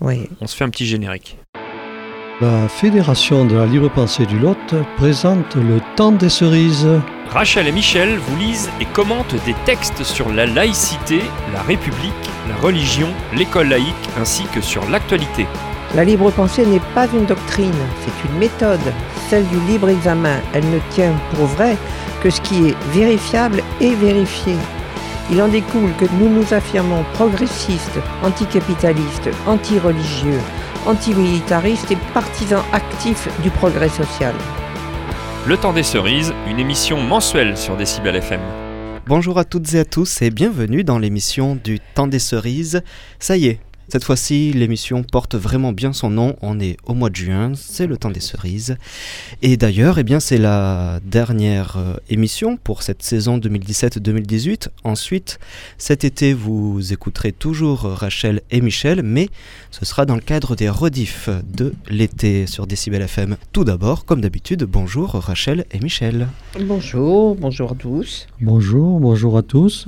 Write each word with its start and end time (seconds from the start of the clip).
Oui. 0.00 0.28
On 0.40 0.46
se 0.46 0.56
fait 0.56 0.64
un 0.64 0.70
petit 0.70 0.86
générique. 0.86 1.38
La 2.40 2.68
Fédération 2.68 3.44
de 3.44 3.56
la 3.56 3.66
libre 3.66 3.90
pensée 3.90 4.24
du 4.24 4.38
Lot 4.38 4.74
présente 4.96 5.56
le 5.56 5.80
temps 5.96 6.12
des 6.12 6.28
cerises. 6.28 6.86
Rachel 7.30 7.66
et 7.66 7.72
Michel 7.72 8.16
vous 8.16 8.36
lisent 8.36 8.70
et 8.80 8.84
commentent 8.84 9.34
des 9.44 9.54
textes 9.66 10.04
sur 10.04 10.32
la 10.32 10.46
laïcité, 10.46 11.20
la 11.52 11.62
République, 11.62 12.30
la 12.48 12.54
religion, 12.56 13.08
l'école 13.34 13.70
laïque 13.70 14.08
ainsi 14.20 14.44
que 14.54 14.60
sur 14.60 14.88
l'actualité. 14.88 15.46
La 15.96 16.04
libre 16.04 16.30
pensée 16.30 16.64
n'est 16.64 16.82
pas 16.94 17.08
une 17.12 17.26
doctrine, 17.26 17.74
c'est 18.04 18.28
une 18.28 18.38
méthode, 18.38 18.92
celle 19.28 19.46
du 19.48 19.58
libre 19.66 19.88
examen. 19.88 20.36
Elle 20.54 20.70
ne 20.70 20.78
tient 20.90 21.14
pour 21.34 21.46
vrai 21.46 21.76
que 22.22 22.30
ce 22.30 22.40
qui 22.40 22.68
est 22.68 22.76
vérifiable 22.92 23.62
et 23.80 23.94
vérifié. 23.94 24.54
Il 25.30 25.42
en 25.42 25.48
découle 25.48 25.94
que 25.98 26.06
nous 26.18 26.30
nous 26.30 26.54
affirmons 26.54 27.04
progressistes, 27.12 27.98
anticapitalistes, 28.22 29.28
anti-religieux, 29.46 30.40
antimilitaristes 30.86 31.90
et 31.90 31.98
partisans 32.14 32.62
actifs 32.72 33.28
du 33.42 33.50
progrès 33.50 33.90
social. 33.90 34.34
Le 35.46 35.56
temps 35.58 35.74
des 35.74 35.82
cerises, 35.82 36.32
une 36.48 36.58
émission 36.58 37.02
mensuelle 37.02 37.58
sur 37.58 37.76
Décibel 37.76 38.16
FM. 38.16 38.40
Bonjour 39.06 39.38
à 39.38 39.44
toutes 39.44 39.74
et 39.74 39.80
à 39.80 39.84
tous 39.84 40.22
et 40.22 40.30
bienvenue 40.30 40.82
dans 40.82 40.98
l'émission 40.98 41.58
du 41.62 41.78
temps 41.78 42.06
des 42.06 42.18
cerises. 42.18 42.82
Ça 43.18 43.36
y 43.36 43.48
est, 43.48 43.60
cette 43.88 44.04
fois-ci, 44.04 44.52
l'émission 44.52 45.02
porte 45.02 45.34
vraiment 45.34 45.72
bien 45.72 45.94
son 45.94 46.10
nom. 46.10 46.36
On 46.42 46.60
est 46.60 46.76
au 46.84 46.92
mois 46.92 47.08
de 47.08 47.16
juin, 47.16 47.52
c'est 47.54 47.86
le 47.86 47.96
temps 47.96 48.10
des 48.10 48.20
cerises. 48.20 48.76
Et 49.40 49.56
d'ailleurs, 49.56 49.98
eh 49.98 50.04
bien, 50.04 50.20
c'est 50.20 50.36
la 50.36 51.00
dernière 51.04 51.76
euh, 51.78 51.94
émission 52.10 52.58
pour 52.58 52.82
cette 52.82 53.02
saison 53.02 53.38
2017-2018. 53.38 54.68
Ensuite, 54.84 55.38
cet 55.78 56.04
été, 56.04 56.34
vous 56.34 56.92
écouterez 56.92 57.32
toujours 57.32 57.80
Rachel 57.80 58.42
et 58.50 58.60
Michel, 58.60 59.02
mais 59.02 59.30
ce 59.70 59.86
sera 59.86 60.04
dans 60.04 60.16
le 60.16 60.20
cadre 60.20 60.54
des 60.54 60.68
rediffs 60.68 61.30
de 61.56 61.72
l'été 61.88 62.46
sur 62.46 62.66
Décibel 62.66 63.00
FM. 63.02 63.36
Tout 63.52 63.64
d'abord, 63.64 64.04
comme 64.04 64.20
d'habitude, 64.20 64.64
bonjour 64.64 65.12
Rachel 65.12 65.64
et 65.70 65.80
Michel. 65.80 66.28
Bonjour, 66.60 67.36
bonjour 67.36 67.72
à 67.72 67.74
tous. 67.74 68.26
Bonjour, 68.40 69.00
bonjour 69.00 69.38
à 69.38 69.42
tous. 69.42 69.86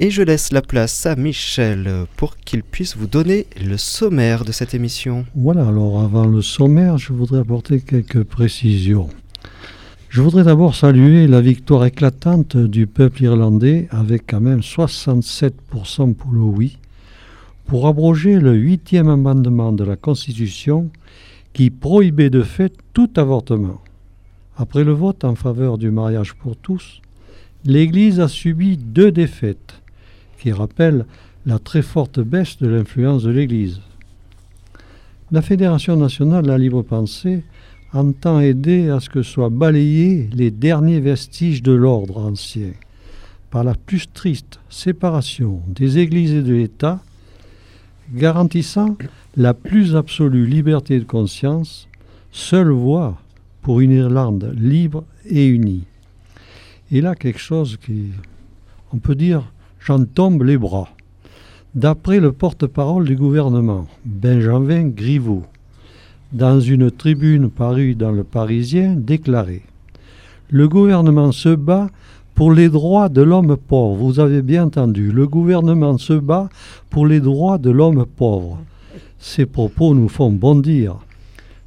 Et 0.00 0.10
je 0.10 0.22
laisse 0.22 0.52
la 0.52 0.62
place 0.62 1.06
à 1.06 1.16
Michel 1.16 2.06
pour 2.16 2.36
qu'il 2.36 2.62
puisse 2.62 2.96
vous 2.96 3.06
donner 3.06 3.46
le 3.60 3.76
sommaire 3.76 4.44
de 4.44 4.52
cette 4.52 4.74
émission. 4.74 5.24
Voilà, 5.34 5.66
alors 5.66 6.00
avant 6.00 6.26
le 6.26 6.42
sommaire, 6.42 6.98
je 6.98 7.12
voudrais 7.12 7.40
apporter 7.40 7.80
quelques 7.80 8.24
précisions. 8.24 9.08
Je 10.08 10.22
voudrais 10.22 10.44
d'abord 10.44 10.74
saluer 10.74 11.26
la 11.26 11.42
victoire 11.42 11.84
éclatante 11.84 12.56
du 12.56 12.86
peuple 12.86 13.24
irlandais 13.24 13.88
avec 13.90 14.22
quand 14.26 14.40
même 14.40 14.60
67% 14.60 16.14
pour 16.14 16.32
le 16.32 16.40
oui, 16.40 16.78
pour 17.66 17.86
abroger 17.86 18.40
le 18.40 18.54
huitième 18.54 19.08
amendement 19.08 19.70
de 19.70 19.84
la 19.84 19.96
Constitution 19.96 20.90
qui 21.52 21.68
prohibait 21.68 22.30
de 22.30 22.42
fait 22.42 22.72
tout 22.94 23.10
avortement. 23.16 23.82
Après 24.56 24.82
le 24.82 24.92
vote 24.92 25.24
en 25.24 25.34
faveur 25.34 25.76
du 25.76 25.90
mariage 25.90 26.34
pour 26.34 26.56
tous, 26.56 27.02
l'Église 27.68 28.18
a 28.18 28.28
subi 28.28 28.78
deux 28.78 29.12
défaites 29.12 29.82
qui 30.38 30.52
rappellent 30.52 31.04
la 31.44 31.58
très 31.58 31.82
forte 31.82 32.18
baisse 32.18 32.56
de 32.56 32.66
l'influence 32.66 33.24
de 33.24 33.30
l'Église. 33.30 33.82
La 35.30 35.42
Fédération 35.42 35.94
nationale 35.94 36.44
de 36.44 36.48
la 36.48 36.56
libre 36.56 36.80
pensée 36.80 37.44
entend 37.92 38.40
aider 38.40 38.88
à 38.88 39.00
ce 39.00 39.10
que 39.10 39.22
soient 39.22 39.50
balayés 39.50 40.30
les 40.32 40.50
derniers 40.50 41.00
vestiges 41.00 41.62
de 41.62 41.72
l'ordre 41.72 42.16
ancien 42.16 42.70
par 43.50 43.64
la 43.64 43.74
plus 43.74 44.10
triste 44.10 44.60
séparation 44.70 45.60
des 45.68 45.98
églises 45.98 46.32
et 46.32 46.42
de 46.42 46.54
l'État, 46.54 47.02
garantissant 48.14 48.96
la 49.36 49.52
plus 49.52 49.94
absolue 49.94 50.46
liberté 50.46 50.98
de 50.98 51.04
conscience, 51.04 51.86
seule 52.32 52.70
voie 52.70 53.18
pour 53.60 53.80
une 53.80 53.92
Irlande 53.92 54.54
libre 54.56 55.04
et 55.26 55.46
unie. 55.46 55.84
Et 56.90 57.02
là, 57.02 57.14
quelque 57.14 57.38
chose 57.38 57.76
qui, 57.76 58.06
on 58.92 58.98
peut 58.98 59.14
dire, 59.14 59.52
j'en 59.78 60.04
tombe 60.04 60.42
les 60.42 60.56
bras. 60.56 60.88
D'après 61.74 62.18
le 62.18 62.32
porte-parole 62.32 63.04
du 63.04 63.14
gouvernement, 63.14 63.86
Benjamin 64.06 64.88
Griveaux, 64.88 65.44
dans 66.32 66.60
une 66.60 66.90
tribune 66.90 67.50
parue 67.50 67.94
dans 67.94 68.10
le 68.10 68.24
Parisien, 68.24 68.94
déclarait 68.96 69.62
Le 70.48 70.66
gouvernement 70.66 71.30
se 71.30 71.54
bat 71.54 71.90
pour 72.34 72.52
les 72.52 72.70
droits 72.70 73.10
de 73.10 73.20
l'homme 73.20 73.56
pauvre. 73.56 73.96
Vous 73.96 74.18
avez 74.18 74.40
bien 74.40 74.64
entendu, 74.64 75.12
le 75.12 75.26
gouvernement 75.26 75.98
se 75.98 76.14
bat 76.14 76.48
pour 76.88 77.06
les 77.06 77.20
droits 77.20 77.58
de 77.58 77.70
l'homme 77.70 78.06
pauvre. 78.06 78.58
Ces 79.18 79.44
propos 79.44 79.94
nous 79.94 80.08
font 80.08 80.32
bondir. 80.32 80.96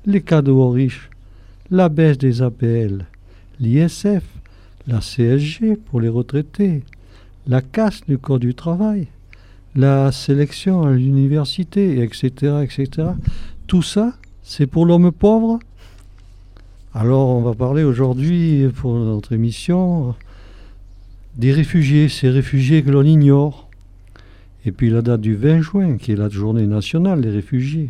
Les 0.07 0.21
cadeaux 0.21 0.61
aux 0.61 0.71
riches, 0.71 1.11
la 1.69 1.89
baisse 1.89 2.17
des 2.17 2.41
APL, 2.41 3.05
l'ISF, 3.59 4.23
la 4.87 4.99
CSG 4.99 5.75
pour 5.75 6.01
les 6.01 6.09
retraités, 6.09 6.83
la 7.47 7.61
casse 7.61 8.01
du 8.07 8.17
Code 8.17 8.41
du 8.41 8.55
travail, 8.55 9.07
la 9.75 10.11
sélection 10.11 10.83
à 10.83 10.91
l'université, 10.91 12.01
etc., 12.03 12.63
etc. 12.63 13.09
Tout 13.67 13.81
ça, 13.81 14.13
c'est 14.43 14.67
pour 14.67 14.85
l'homme 14.85 15.11
pauvre 15.11 15.59
Alors, 16.93 17.29
on 17.29 17.41
va 17.41 17.53
parler 17.53 17.83
aujourd'hui, 17.83 18.67
pour 18.75 18.95
notre 18.95 19.33
émission, 19.33 20.15
des 21.35 21.53
réfugiés, 21.53 22.09
ces 22.09 22.29
réfugiés 22.29 22.83
que 22.83 22.91
l'on 22.91 23.03
ignore. 23.03 23.69
Et 24.65 24.71
puis 24.71 24.89
la 24.89 25.01
date 25.01 25.21
du 25.21 25.35
20 25.35 25.61
juin, 25.61 25.97
qui 25.97 26.11
est 26.11 26.15
la 26.15 26.29
journée 26.29 26.67
nationale 26.67 27.21
des 27.21 27.31
réfugiés. 27.31 27.89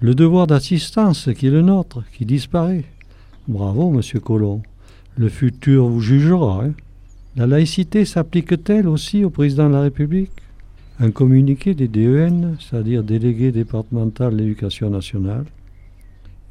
Le 0.00 0.14
devoir 0.14 0.46
d'assistance, 0.46 1.30
qui 1.36 1.46
est 1.46 1.50
le 1.50 1.62
nôtre, 1.62 2.02
qui 2.12 2.26
disparaît. 2.26 2.84
Bravo, 3.48 3.90
monsieur 3.90 4.20
Colomb. 4.20 4.62
Le 5.18 5.30
futur 5.30 5.86
vous 5.86 6.02
jugera. 6.02 6.64
Hein. 6.64 6.72
La 7.36 7.46
laïcité 7.46 8.04
s'applique-t-elle 8.04 8.86
aussi 8.86 9.24
au 9.24 9.30
président 9.30 9.68
de 9.68 9.72
la 9.72 9.80
République? 9.80 10.30
Un 11.00 11.10
communiqué 11.10 11.74
des 11.74 11.88
DEN, 11.88 12.56
c'est-à-dire 12.60 13.02
délégué 13.02 13.50
départemental 13.50 14.32
de 14.32 14.38
l'éducation 14.38 14.90
nationale, 14.90 15.44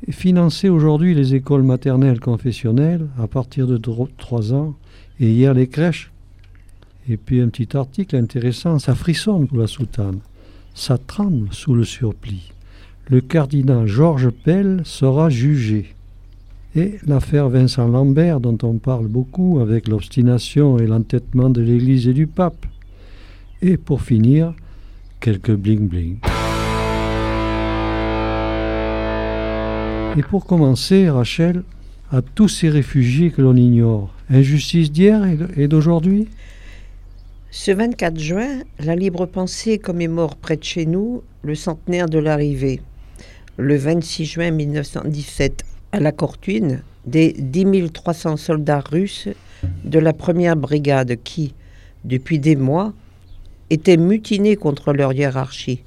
financer 0.09 0.69
aujourd'hui 0.69 1.13
les 1.13 1.35
écoles 1.35 1.63
maternelles 1.63 2.19
confessionnelles 2.19 3.07
à 3.19 3.27
partir 3.27 3.67
de 3.67 3.77
3 3.77 4.53
ans 4.53 4.75
et 5.19 5.31
hier 5.31 5.53
les 5.53 5.67
crèches. 5.67 6.11
Et 7.07 7.17
puis 7.17 7.41
un 7.41 7.49
petit 7.49 7.77
article 7.77 8.15
intéressant, 8.15 8.79
ça 8.79 8.95
frissonne 8.95 9.47
pour 9.47 9.59
la 9.59 9.67
soutane, 9.67 10.19
ça 10.73 10.97
tremble 10.97 11.49
sous 11.51 11.75
le 11.75 11.85
surplis. 11.85 12.51
Le 13.09 13.21
cardinal 13.21 13.85
Georges 13.87 14.31
Pell 14.31 14.81
sera 14.85 15.29
jugé. 15.29 15.94
Et 16.77 16.99
l'affaire 17.07 17.47
Vincent 17.47 17.87
Lambert, 17.87 18.41
dont 18.41 18.57
on 18.63 18.73
parle 18.79 19.07
beaucoup 19.07 19.59
avec 19.61 19.87
l'obstination 19.87 20.77
et 20.77 20.85
l'entêtement 20.85 21.49
de 21.49 21.61
l'Église 21.61 22.09
et 22.09 22.13
du 22.13 22.27
pape. 22.27 22.65
Et 23.61 23.77
pour 23.77 24.01
finir, 24.01 24.53
quelques 25.21 25.55
bling-bling. 25.55 26.17
Et 30.17 30.23
pour 30.23 30.45
commencer, 30.45 31.09
Rachel, 31.09 31.63
à 32.11 32.21
tous 32.21 32.49
ces 32.49 32.67
réfugiés 32.67 33.31
que 33.31 33.41
l'on 33.41 33.55
ignore, 33.55 34.13
injustice 34.29 34.91
d'hier 34.91 35.23
et 35.55 35.69
d'aujourd'hui? 35.69 36.27
Ce 37.51 37.71
24 37.71 38.19
juin, 38.19 38.49
la 38.79 38.97
libre 38.97 39.27
pensée 39.27 39.77
commémore 39.77 40.35
près 40.35 40.57
de 40.57 40.63
chez 40.65 40.85
nous 40.85 41.23
le 41.41 41.55
centenaire 41.55 42.09
de 42.09 42.19
l'arrivée. 42.19 42.81
Le 43.57 43.77
26 43.77 44.25
juin 44.25 44.51
1917, 44.51 45.63
à 45.95 46.00
la 46.01 46.11
Cortuine 46.11 46.83
des 47.06 47.31
10 47.31 47.89
300 47.94 48.35
soldats 48.35 48.81
russes 48.81 49.29
de 49.85 49.97
la 49.97 50.11
première 50.11 50.57
brigade 50.57 51.16
qui, 51.23 51.53
depuis 52.03 52.38
des 52.38 52.57
mois, 52.57 52.91
étaient 53.69 53.95
mutinés 53.95 54.57
contre 54.57 54.91
leur 54.91 55.13
hiérarchie, 55.13 55.84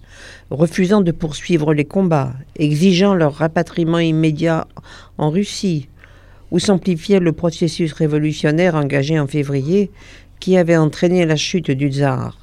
refusant 0.50 1.02
de 1.02 1.12
poursuivre 1.12 1.74
les 1.74 1.84
combats, 1.84 2.32
exigeant 2.56 3.12
leur 3.12 3.34
rapatriement 3.34 3.98
immédiat 3.98 4.66
en 5.18 5.28
Russie, 5.28 5.88
ou 6.50 6.58
s'amplifiait 6.58 7.20
le 7.20 7.32
processus 7.32 7.92
révolutionnaire 7.92 8.76
engagé 8.76 9.20
en 9.20 9.26
février 9.26 9.90
qui 10.40 10.56
avait 10.56 10.78
entraîné 10.78 11.26
la 11.26 11.36
chute 11.36 11.70
du 11.70 11.92
tsar. 11.92 12.38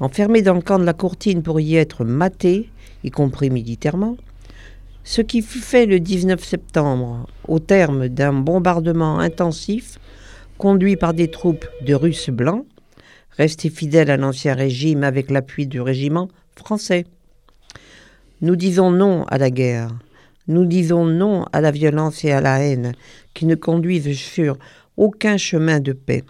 Enfermés 0.00 0.42
dans 0.42 0.54
le 0.54 0.62
camp 0.62 0.80
de 0.80 0.84
la 0.84 0.92
Courtine 0.92 1.44
pour 1.44 1.60
y 1.60 1.76
être 1.76 2.04
matés, 2.04 2.68
y 3.04 3.12
compris 3.12 3.48
militairement, 3.48 4.16
ce 5.08 5.22
qui 5.22 5.40
fut 5.40 5.60
fait 5.60 5.86
le 5.86 6.00
19 6.00 6.44
septembre, 6.44 7.26
au 7.46 7.60
terme 7.60 8.08
d'un 8.08 8.34
bombardement 8.34 9.20
intensif 9.20 9.98
conduit 10.58 10.96
par 10.96 11.14
des 11.14 11.28
troupes 11.30 11.66
de 11.80 11.94
Russes 11.94 12.28
blancs, 12.28 12.66
restés 13.38 13.70
fidèles 13.70 14.10
à 14.10 14.18
l'ancien 14.18 14.52
régime 14.52 15.04
avec 15.04 15.30
l'appui 15.30 15.66
du 15.66 15.80
régiment 15.80 16.28
français. 16.56 17.06
Nous 18.42 18.54
disons 18.54 18.90
non 18.90 19.24
à 19.28 19.38
la 19.38 19.48
guerre, 19.50 19.96
nous 20.46 20.66
disons 20.66 21.06
non 21.06 21.46
à 21.54 21.62
la 21.62 21.70
violence 21.70 22.22
et 22.26 22.32
à 22.32 22.42
la 22.42 22.62
haine 22.62 22.92
qui 23.32 23.46
ne 23.46 23.54
conduisent 23.54 24.14
sur 24.14 24.58
aucun 24.98 25.38
chemin 25.38 25.80
de 25.80 25.94
paix. 25.94 26.22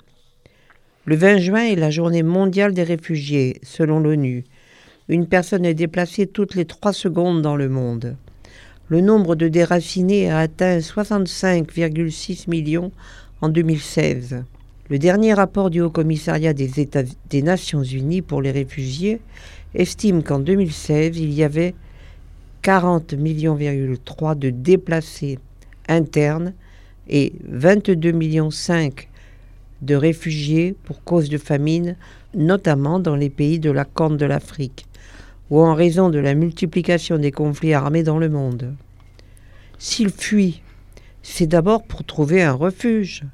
Le 1.05 1.17
20 1.17 1.39
juin 1.39 1.65
est 1.65 1.75
la 1.75 1.91
journée 1.91 2.23
mondiale 2.23 2.75
des 2.75 2.85
réfugiés, 2.85 3.59
selon 3.65 3.99
l'ONU, 3.99 4.45
Une 5.09 5.27
personne 5.27 5.65
est 5.65 5.75
déplacée 5.75 6.29
toutes 6.29 6.55
les 6.55 6.65
trois 6.65 6.93
secondes 6.93 7.43
dans 7.43 7.57
le 7.57 7.69
monde. 7.69 8.17
Le 8.91 9.03
nombre 9.03 9.35
de 9.37 9.49
déracinés 9.49 10.31
a 10.31 10.39
atteint 10.39 10.79
65,6 10.79 12.49
millions 12.49 12.91
en 13.43 13.51
2016. 13.51 14.45
Le 14.89 14.99
dernier 14.99 15.35
rapport 15.35 15.69
du 15.69 15.83
Haut 15.83 15.91
Commissariat 15.91 16.55
des, 16.55 16.81
États, 16.81 17.03
des 17.29 17.43
Nations 17.43 17.83
Unies 17.83 18.23
pour 18.23 18.41
les 18.41 18.51
réfugiés 18.51 19.21
estime 19.75 20.23
qu'en 20.23 20.39
2016, 20.39 21.19
il 21.19 21.35
y 21.35 21.45
avait 21.45 21.75
40 22.63 23.13
millions 23.13 23.57
de 23.57 24.49
déplacés 24.49 25.39
internes 25.87 26.55
et 27.11 27.35
22 27.47 28.13
millions 28.13 28.49
de 29.83 29.95
réfugiés 29.95 30.75
pour 30.85 31.05
cause 31.05 31.29
de 31.29 31.37
famine, 31.37 31.95
notamment 32.35 33.01
dans 33.01 33.17
les 33.17 33.31
pays 33.31 33.59
de 33.59 33.71
la 33.71 33.85
Corne 33.85 34.17
de 34.17 34.25
l'Afrique, 34.25 34.87
ou 35.51 35.61
en 35.61 35.75
raison 35.75 36.11
de 36.11 36.19
la 36.19 36.35
multiplication 36.35 37.19
des 37.19 37.33
conflits 37.33 37.75
armés 37.75 38.03
dans 38.03 38.19
le 38.19 38.29
monde. 38.29 38.75
S'ils 39.79 40.11
fuient, 40.11 40.61
c'est 41.23 41.47
d'abord 41.47 41.83
pour 41.85 42.05
trouver 42.05 42.43
un 42.43 42.53
refuge, 42.53 43.25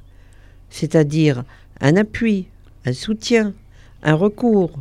c'est-à-dire 0.69 1.43
un 1.81 1.95
appui, 1.95 2.47
un 2.85 2.93
soutien, 2.93 3.53
un 4.03 4.13
recours. 4.13 4.71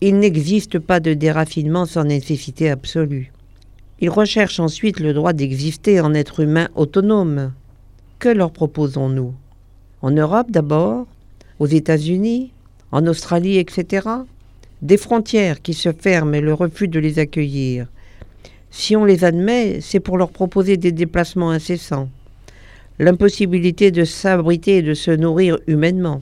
Il 0.00 0.18
n'existe 0.18 0.78
pas 0.78 1.00
de 1.00 1.14
déraffinement 1.14 1.86
sans 1.86 2.04
nécessité 2.04 2.70
absolue. 2.70 3.32
Ils 4.00 4.10
recherchent 4.10 4.60
ensuite 4.60 5.00
le 5.00 5.14
droit 5.14 5.32
d'exister 5.32 6.00
en 6.00 6.14
être 6.14 6.40
humain 6.40 6.68
autonome. 6.74 7.52
Que 8.18 8.28
leur 8.28 8.50
proposons-nous? 8.50 9.34
En 10.02 10.10
Europe 10.10 10.50
d'abord? 10.50 11.06
Aux 11.58 11.66
États-Unis? 11.66 12.52
En 12.92 13.06
Australie, 13.06 13.58
etc. 13.58 14.06
Des 14.84 14.98
frontières 14.98 15.62
qui 15.62 15.72
se 15.72 15.92
ferment 15.92 16.34
et 16.34 16.42
le 16.42 16.52
refus 16.52 16.88
de 16.88 17.00
les 17.00 17.18
accueillir. 17.18 17.86
Si 18.70 18.94
on 18.94 19.06
les 19.06 19.24
admet, 19.24 19.80
c'est 19.80 19.98
pour 19.98 20.18
leur 20.18 20.30
proposer 20.30 20.76
des 20.76 20.92
déplacements 20.92 21.50
incessants. 21.50 22.10
L'impossibilité 22.98 23.90
de 23.90 24.04
s'abriter 24.04 24.76
et 24.76 24.82
de 24.82 24.92
se 24.92 25.10
nourrir 25.10 25.58
humainement. 25.66 26.20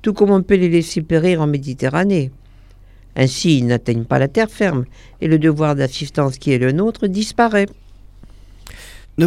Tout 0.00 0.12
comme 0.12 0.30
on 0.30 0.44
peut 0.44 0.54
les 0.54 0.68
laisser 0.68 1.02
périr 1.02 1.42
en 1.42 1.48
Méditerranée. 1.48 2.30
Ainsi, 3.16 3.58
ils 3.58 3.66
n'atteignent 3.66 4.04
pas 4.04 4.20
la 4.20 4.28
terre 4.28 4.50
ferme 4.50 4.84
et 5.20 5.26
le 5.26 5.40
devoir 5.40 5.74
d'assistance 5.74 6.38
qui 6.38 6.52
est 6.52 6.58
le 6.58 6.70
nôtre 6.70 7.08
disparaît. 7.08 7.66
Ne 9.18 9.26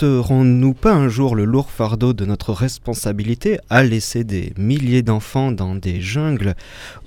porterons-nous 0.00 0.72
pas 0.72 0.94
un 0.94 1.10
jour 1.10 1.36
le 1.36 1.44
lourd 1.44 1.70
fardeau 1.70 2.14
de 2.14 2.24
notre 2.24 2.54
responsabilité 2.54 3.58
à 3.68 3.82
laisser 3.82 4.24
des 4.24 4.54
milliers 4.56 5.02
d'enfants 5.02 5.52
dans 5.52 5.74
des 5.74 6.00
jungles 6.00 6.54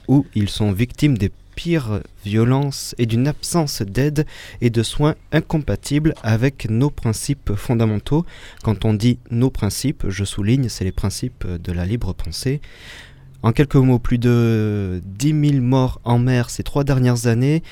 où 0.08 0.28
ils 0.36 0.48
sont 0.48 0.72
victimes 0.72 1.18
des 1.18 1.32
pires 1.56 2.02
violences 2.24 2.94
et 3.00 3.08
d'une 3.08 3.28
absence 3.28 3.82
d'aide 3.82 4.28
et 4.62 4.70
de 4.70 4.84
soins 4.84 5.16
incompatibles 5.32 6.14
avec 6.22 6.70
nos 6.70 6.92
principes 6.92 7.54
fondamentaux 7.56 8.28
Quand 8.62 8.86
on 8.86 8.94
dit 8.94 9.18
nos 9.32 9.50
principes, 9.50 10.06
je 10.10 10.24
souligne, 10.24 10.70
c'est 10.70 10.84
les 10.84 10.92
principes 10.92 11.48
de 11.48 11.72
la 11.72 11.88
libre 11.88 12.14
pensée. 12.14 12.62
En 13.42 13.54
quelques 13.54 13.76
mots, 13.76 14.00
plus 14.00 14.20
de 14.20 15.02
10 15.04 15.50
000 15.50 15.62
morts 15.64 16.00
en 16.04 16.20
mer 16.20 16.52
ces 16.52 16.64
trois 16.64 16.84
dernières 16.84 17.26
années, 17.26 17.64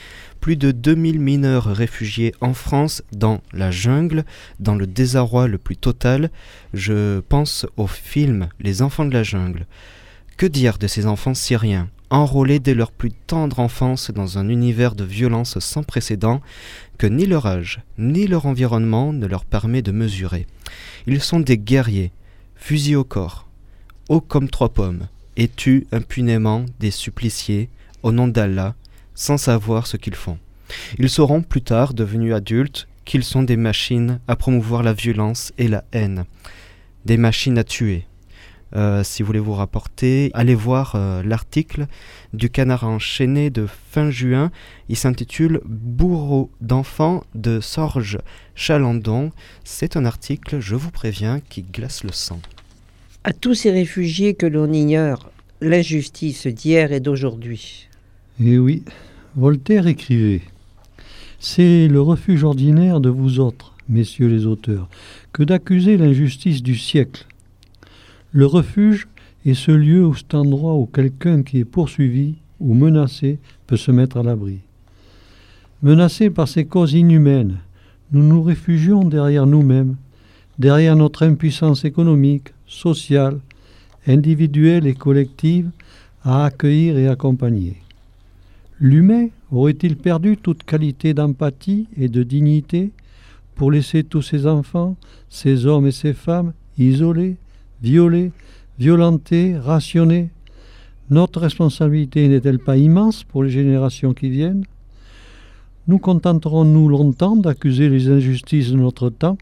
plus 0.42 0.58
de 0.58 0.72
2000 0.72 1.20
mineurs 1.20 1.66
réfugiés 1.66 2.34
en 2.42 2.54
France 2.54 3.04
dans 3.14 3.42
la 3.54 3.70
jungle, 3.70 4.26
dans 4.60 4.76
le 4.76 4.88
désarroi 4.88 5.48
le 5.48 5.60
plus 5.60 5.78
total. 5.78 6.32
Je 6.74 7.20
pense 7.20 7.68
au 7.78 7.88
film 7.88 8.50
Les 8.60 8.82
enfants 8.82 9.06
de 9.06 9.14
la 9.14 9.24
jungle. 9.24 9.68
Que 10.38 10.48
dire 10.48 10.80
de 10.80 10.88
ces 10.88 11.06
enfants 11.06 11.36
syriens, 11.36 11.90
enrôlés 12.10 12.60
dès 12.60 12.74
leur 12.74 12.92
plus 12.92 13.12
tendre 13.12 13.60
enfance 13.60 14.10
dans 14.10 14.40
un 14.40 14.50
univers 14.50 14.96
de 14.96 15.04
violence 15.04 15.60
sans 15.60 15.84
précédent 15.84 16.42
que 16.98 17.06
ni 17.06 17.28
leur 17.28 17.46
âge, 17.46 17.82
ni 18.00 18.26
leur 18.26 18.48
environnement 18.48 19.14
ne 19.14 19.28
leur 19.28 19.46
permet 19.46 19.84
de 19.84 19.92
mesurer. 19.92 20.48
Ils 21.06 21.22
sont 21.22 21.40
des 21.40 21.60
guerriers, 21.60 22.12
fusils 22.56 22.96
au 22.96 23.04
corps, 23.04 23.48
hauts 24.10 24.22
comme 24.22 24.50
trois 24.50 24.70
pommes, 24.70 25.08
et 25.38 25.48
tuent 25.48 25.86
impunément 25.92 26.66
des 26.80 26.92
suppliciés 26.92 27.70
au 28.02 28.12
nom 28.12 28.28
d'Allah 28.28 28.74
sans 29.22 29.38
savoir 29.38 29.86
ce 29.86 29.98
qu'ils 29.98 30.16
font. 30.16 30.40
Ils 30.98 31.10
sauront 31.10 31.44
plus 31.44 31.62
tard, 31.62 31.94
devenus 31.94 32.34
adultes, 32.34 32.88
qu'ils 33.06 33.24
sont 33.24 33.44
des 33.44 33.56
machines 33.56 34.20
à 34.28 34.36
promouvoir 34.36 34.82
la 34.82 34.94
violence 34.94 35.54
et 35.60 35.68
la 35.68 35.84
haine, 35.92 36.26
des 37.06 37.18
machines 37.18 37.60
à 37.60 37.64
tuer. 37.64 38.08
Euh, 38.76 39.04
si 39.04 39.22
vous 39.22 39.28
voulez 39.28 39.40
vous 39.40 39.54
rapporter, 39.54 40.32
allez 40.34 40.56
voir 40.56 40.94
euh, 40.96 41.22
l'article 41.24 41.86
du 42.34 42.50
canard 42.50 42.86
enchaîné 42.86 43.52
de 43.52 43.68
fin 43.68 44.10
juin. 44.10 44.50
Il 44.90 44.96
s'intitule 44.96 45.62
Bourreau 45.66 46.50
d'enfants 46.60 47.24
de 47.36 47.60
Sorge 47.60 48.18
Chalandon. 48.56 49.32
C'est 49.64 49.98
un 49.98 50.06
article, 50.06 50.60
je 50.62 50.76
vous 50.76 50.90
préviens, 50.90 51.42
qui 51.42 51.62
glace 51.62 52.04
le 52.04 52.12
sang. 52.12 52.40
À 53.24 53.34
tous 53.34 53.54
ces 53.54 53.72
réfugiés 53.72 54.34
que 54.34 54.48
l'on 54.48 54.72
ignore, 54.74 55.30
l'injustice 55.60 56.48
d'hier 56.48 56.92
et 56.92 57.02
d'aujourd'hui. 57.02 57.88
Eh 58.44 58.58
oui, 58.58 58.84
Voltaire 59.38 59.88
écrivait 59.88 60.42
C'est 61.40 61.88
le 61.88 62.02
refuge 62.02 62.44
ordinaire 62.44 63.00
de 63.00 63.08
vous 63.08 63.40
autres, 63.40 63.74
messieurs 63.88 64.28
les 64.28 64.46
auteurs, 64.46 64.90
que 65.32 65.44
d'accuser 65.44 65.96
l'injustice 65.96 66.62
du 66.62 66.76
siècle. 66.76 67.26
Le 68.34 68.46
refuge 68.46 69.08
est 69.46 69.54
ce 69.54 69.72
lieu 69.72 70.06
ou 70.06 70.14
cet 70.16 70.36
endroit 70.36 70.76
où 70.76 70.86
quelqu'un 70.86 71.44
qui 71.44 71.60
est 71.60 71.66
poursuivi 71.66 72.36
ou 72.60 72.74
menacé 72.74 73.40
peut 73.68 73.78
se 73.78 73.92
mettre 73.92 74.18
à 74.18 74.24
l'abri. 74.24 74.60
Menacé 75.82 76.30
par 76.30 76.50
ces 76.50 76.66
causes 76.66 76.94
inhumaines, 76.94 77.60
nous 78.12 78.24
nous 78.24 78.44
réfugions 78.44 79.06
derrière 79.06 79.46
nous-mêmes, 79.46 79.96
derrière 80.60 80.98
notre 80.98 81.26
impuissance 81.26 81.86
économique, 81.86 82.50
sociale, 82.68 83.40
individuelle 84.06 84.86
et 84.88 84.94
collective 84.94 85.70
à 86.22 86.44
accueillir 86.44 86.98
et 86.98 87.08
accompagner. 87.08 87.78
L'humain 88.84 89.28
aurait-il 89.52 89.96
perdu 89.96 90.38
toute 90.38 90.64
qualité 90.64 91.14
d'empathie 91.14 91.88
et 91.98 92.08
de 92.08 92.24
dignité 92.24 92.92
pour 93.54 93.70
laisser 93.70 94.04
tous 94.04 94.24
ses 94.24 94.48
enfants, 94.48 94.98
ses 95.30 95.68
hommes 95.68 95.86
et 95.86 95.92
ses 95.92 96.14
femmes 96.14 96.54
isolés, 96.80 97.38
violés, 97.84 98.32
violentés, 98.80 99.56
rationnés? 99.56 100.32
Notre 101.12 101.42
responsabilité 101.42 102.28
n'est-elle 102.28 102.58
pas 102.58 102.76
immense 102.76 103.24
pour 103.24 103.44
les 103.44 103.52
générations 103.52 104.16
qui 104.16 104.32
viennent? 104.32 104.66
Nous 105.88 106.00
contenterons-nous 106.00 106.90
longtemps 106.90 107.36
d'accuser 107.36 107.88
les 107.88 108.10
injustices 108.10 108.72
de 108.72 108.78
notre 108.78 109.12
temps? 109.12 109.38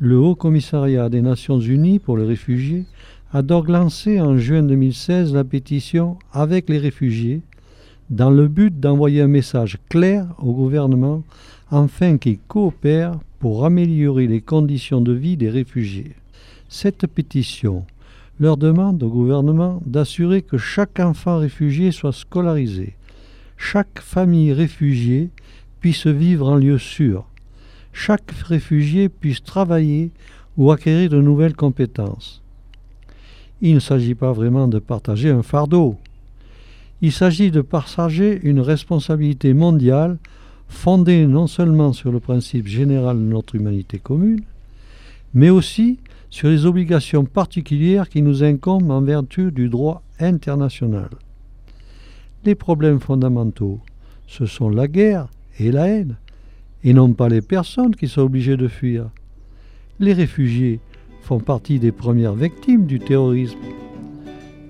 Le 0.00 0.18
Haut 0.18 0.34
Commissariat 0.34 1.08
des 1.08 1.22
Nations 1.22 1.60
Unies 1.60 2.00
pour 2.00 2.16
les 2.16 2.26
réfugiés 2.26 2.84
a 3.32 3.42
donc 3.42 3.68
lancé 3.68 4.20
en 4.20 4.36
juin 4.38 4.64
2016 4.64 5.32
la 5.32 5.44
pétition 5.44 6.18
Avec 6.32 6.68
les 6.68 6.78
réfugiés 6.78 7.42
dans 8.12 8.30
le 8.30 8.46
but 8.46 8.78
d'envoyer 8.78 9.22
un 9.22 9.26
message 9.26 9.78
clair 9.88 10.26
au 10.38 10.52
gouvernement 10.52 11.22
afin 11.70 12.18
qu'il 12.18 12.38
coopère 12.40 13.18
pour 13.40 13.64
améliorer 13.64 14.26
les 14.26 14.42
conditions 14.42 15.00
de 15.00 15.12
vie 15.12 15.38
des 15.38 15.48
réfugiés. 15.48 16.12
Cette 16.68 17.06
pétition 17.06 17.86
leur 18.38 18.58
demande 18.58 19.02
au 19.02 19.08
gouvernement 19.08 19.80
d'assurer 19.86 20.42
que 20.42 20.58
chaque 20.58 21.00
enfant 21.00 21.38
réfugié 21.38 21.90
soit 21.90 22.12
scolarisé, 22.12 22.96
chaque 23.56 24.00
famille 24.00 24.52
réfugiée 24.52 25.30
puisse 25.80 26.06
vivre 26.06 26.50
en 26.50 26.56
lieu 26.56 26.76
sûr, 26.76 27.24
chaque 27.94 28.30
réfugié 28.30 29.08
puisse 29.08 29.42
travailler 29.42 30.10
ou 30.58 30.70
acquérir 30.70 31.08
de 31.08 31.22
nouvelles 31.22 31.56
compétences. 31.56 32.42
Il 33.62 33.74
ne 33.74 33.80
s'agit 33.80 34.14
pas 34.14 34.32
vraiment 34.32 34.68
de 34.68 34.80
partager 34.80 35.30
un 35.30 35.42
fardeau. 35.42 35.96
Il 37.02 37.10
s'agit 37.10 37.50
de 37.50 37.60
partager 37.60 38.38
une 38.44 38.60
responsabilité 38.60 39.54
mondiale 39.54 40.18
fondée 40.68 41.26
non 41.26 41.48
seulement 41.48 41.92
sur 41.92 42.12
le 42.12 42.20
principe 42.20 42.68
général 42.68 43.16
de 43.16 43.24
notre 43.24 43.56
humanité 43.56 43.98
commune, 43.98 44.44
mais 45.34 45.50
aussi 45.50 45.98
sur 46.30 46.48
les 46.48 46.64
obligations 46.64 47.24
particulières 47.24 48.08
qui 48.08 48.22
nous 48.22 48.44
incombent 48.44 48.92
en 48.92 49.02
vertu 49.02 49.50
du 49.50 49.68
droit 49.68 50.02
international. 50.20 51.10
Les 52.44 52.54
problèmes 52.54 53.00
fondamentaux, 53.00 53.80
ce 54.28 54.46
sont 54.46 54.70
la 54.70 54.86
guerre 54.86 55.26
et 55.58 55.72
la 55.72 55.88
haine, 55.88 56.16
et 56.84 56.92
non 56.94 57.12
pas 57.12 57.28
les 57.28 57.42
personnes 57.42 57.96
qui 57.96 58.06
sont 58.06 58.22
obligées 58.22 58.56
de 58.56 58.68
fuir. 58.68 59.10
Les 59.98 60.12
réfugiés 60.12 60.78
font 61.22 61.40
partie 61.40 61.80
des 61.80 61.92
premières 61.92 62.34
victimes 62.34 62.86
du 62.86 63.00
terrorisme. 63.00 63.58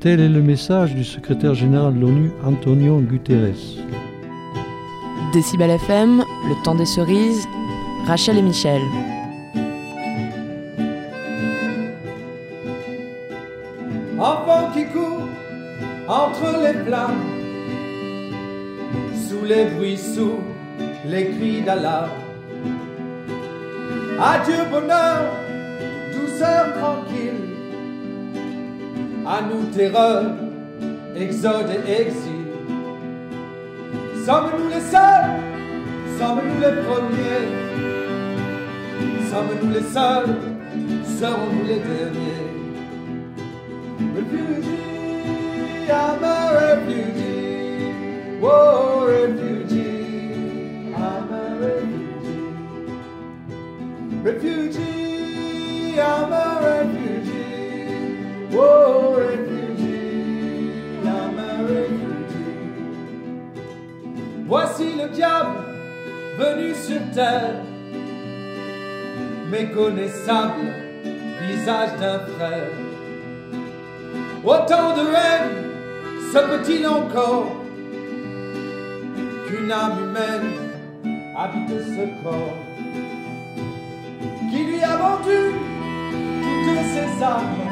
Tel 0.03 0.19
est 0.19 0.29
le 0.29 0.43
message 0.43 0.97
du 0.97 1.05
secrétaire 1.05 1.55
général 1.55 1.95
de 1.95 2.01
l'ONU, 2.01 2.33
Antonio 2.45 2.99
Guterres. 2.99 3.55
Décibel 5.33 5.71
FM, 5.71 6.25
le 6.49 6.65
temps 6.65 6.75
des 6.75 6.87
cerises, 6.87 7.47
Rachel 8.05 8.37
et 8.39 8.43
Michel. 8.43 8.83
Enfant 14.19 14.71
qui 14.75 14.87
court 14.87 15.29
entre 16.09 16.59
les 16.65 16.85
flammes, 16.85 17.23
les 19.45 19.65
bruits 19.67 19.99
sourds, 19.99 20.43
les 21.07 21.31
cris 21.31 21.63
d'Allah. 21.63 22.09
Adieu 24.21 24.65
bonheur, 24.69 25.33
douceur 26.13 26.75
tranquille. 26.79 27.42
À 29.25 29.41
nous 29.41 29.65
terreur, 29.73 30.25
exode 31.15 31.71
et 31.71 32.03
exil. 32.03 32.47
Sommes-nous 34.27 34.69
les 34.69 34.81
seuls, 34.81 35.41
sommes-nous 36.19 36.61
les 36.61 36.83
premiers, 36.83 37.47
sommes-nous 39.31 39.71
les 39.71 39.83
seuls, 39.83 40.35
serons-nous 41.21 41.65
les 41.69 41.79
derniers? 41.79 42.51
Refugee, 44.17 45.89
I'm 45.89 46.25
a 46.25 46.53
refugee. 46.55 48.41
Whoa, 48.41 49.07
refugee, 49.07 50.93
I'm 50.95 51.33
a 51.33 51.43
refugee. 51.61 52.43
Refugee, 54.25 56.01
I'm 56.01 56.33
a 56.33 56.61
refugee. 56.61 57.12
Whoa, 58.53 59.15
refugee, 59.17 60.73
I'm 61.05 61.39
a 61.39 61.63
refugee. 61.65 62.53
Voici 64.47 64.93
le 64.95 65.09
diable 65.09 65.57
venu 66.39 66.75
sur 66.75 67.01
terre, 67.15 67.63
méconnaissable, 69.51 70.69
visage 71.41 71.99
d'un 71.99 72.19
frère. 72.35 72.71
Autant 74.45 74.97
de 74.97 75.07
haine 75.15 75.51
se 76.31 76.39
peut-il 76.39 76.87
encore 76.87 77.57
qu'une 79.47 79.73
âme 79.73 79.99
humaine 80.05 80.53
habite 81.37 81.71
ce 81.71 82.23
corps 82.23 82.59
qui 84.51 84.65
lui 84.65 84.83
a 84.83 84.97
vendu 84.97 85.55
toutes 86.65 86.87
ses 86.95 87.23
armes, 87.23 87.72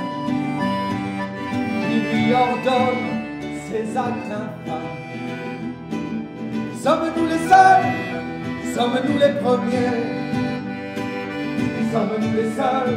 qui 2.11 2.33
ordonne 2.33 3.07
ses 3.69 3.97
actes 3.97 4.31
infâmes. 4.43 4.99
Sommes-nous 6.83 7.27
les 7.27 7.43
seuls, 7.49 7.91
sommes-nous 8.75 9.19
les 9.19 9.35
premiers, 9.41 10.01
sommes-nous 11.93 12.35
les 12.37 12.51
seuls, 12.59 12.97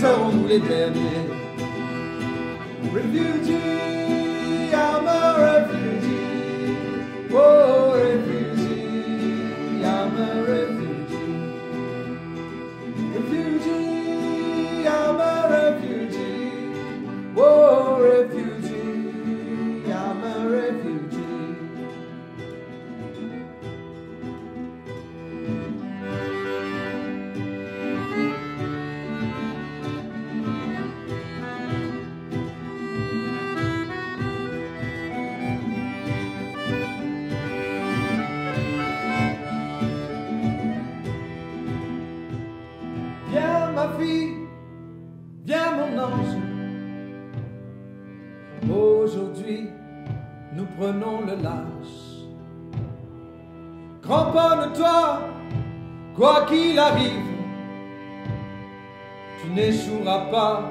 serons-nous 0.00 0.46
les 0.46 0.60
derniers? 0.60 1.26
Refugee, 2.92 3.58
I'm 4.72 5.06
a 5.06 5.34
refugee. 5.38 6.76
Oh, 7.32 7.92
refugee, 7.94 8.39
prenons 50.80 51.20
le 51.26 51.34
large. 51.42 51.96
Cramponne-toi, 54.02 55.20
quoi 56.16 56.46
qu'il 56.46 56.78
arrive. 56.78 57.28
Tu 59.42 59.50
n'échoueras 59.50 60.30
pas 60.30 60.62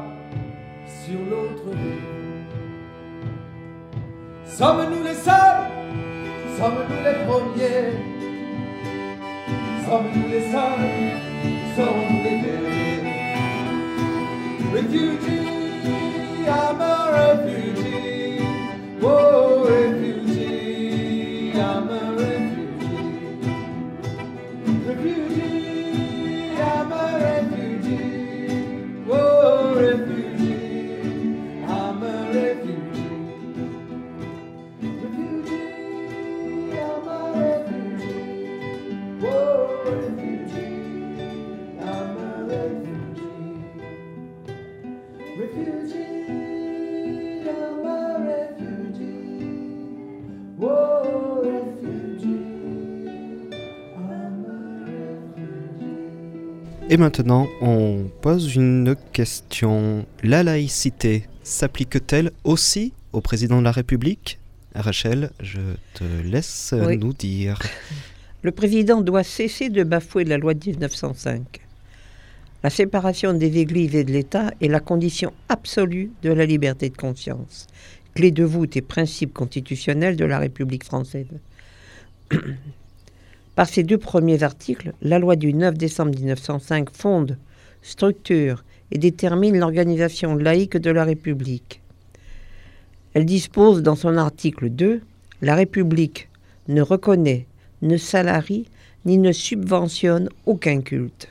sur 1.03 1.19
l'autre 1.29 1.69
rive. 1.71 2.47
Sommes-nous 4.45 5.03
les 5.03 5.13
seuls, 5.13 5.65
sommes-nous 6.57 7.01
les 7.07 7.17
premiers, 7.27 7.93
sommes-nous 9.85 10.27
les 10.27 10.45
seuls, 10.51 10.87
sommes-nous 11.75 12.23
les 12.23 12.37
derniers? 12.45 12.89
Refugee, 14.73 16.47
I'm 16.47 16.81
a 16.81 16.93
refugee. 17.15 17.88
Oh, 19.01 20.08
Et 56.91 56.97
maintenant, 56.97 57.47
on 57.61 58.05
pose 58.21 58.55
une 58.55 58.95
question. 59.13 60.05
La 60.23 60.41
laïcité 60.41 61.25
s'applique-t-elle 61.43 62.31
aussi 62.43 62.93
au 63.13 63.21
président 63.21 63.59
de 63.59 63.63
la 63.63 63.71
République? 63.71 64.39
Rachel, 64.73 65.29
je 65.39 65.59
te 65.93 66.03
laisse 66.23 66.73
Oui. 66.75 66.97
nous 66.97 67.13
dire. 67.13 67.59
Le 68.41 68.51
président 68.51 69.01
doit 69.01 69.23
cesser 69.23 69.69
de 69.69 69.83
bafouer 69.83 70.23
la 70.23 70.37
loi 70.37 70.53
de 70.55 70.67
1905. 70.69 71.59
La 72.63 72.69
séparation 72.69 73.33
des 73.33 73.57
églises 73.59 73.95
et 73.95 74.03
de 74.03 74.11
l'État 74.11 74.51
est 74.59 74.67
la 74.67 74.79
condition 74.79 75.31
absolue 75.47 76.11
de 76.23 76.31
la 76.31 76.45
liberté 76.45 76.89
de 76.89 76.97
conscience, 76.97 77.67
clé 78.15 78.31
de 78.31 78.43
voûte 78.43 78.75
et 78.77 78.81
principe 78.81 79.33
constitutionnel 79.33 80.15
de 80.15 80.25
la 80.25 80.39
République 80.39 80.83
française. 80.83 81.27
Par 83.59 83.67
ses 83.67 83.83
deux 83.83 83.97
premiers 83.97 84.43
articles, 84.43 84.93
la 85.01 85.19
loi 85.19 85.35
du 85.35 85.53
9 85.53 85.77
décembre 85.77 86.17
1905 86.17 86.91
fonde, 86.93 87.37
structure 87.81 88.63
et 88.89 88.97
détermine 88.97 89.59
l'organisation 89.59 90.37
laïque 90.37 90.77
de 90.77 90.89
la 90.89 91.03
République. 91.03 91.81
Elle 93.13 93.25
dispose 93.25 93.83
dans 93.83 93.97
son 93.97 94.15
article 94.15 94.69
2 94.69 95.01
La 95.41 95.55
République 95.55 96.29
ne 96.69 96.81
reconnaît, 96.81 97.47
ne 97.81 97.97
salarie 97.97 98.69
ni 99.03 99.17
ne 99.17 99.33
subventionne 99.33 100.29
aucun 100.45 100.79
culte. 100.79 101.27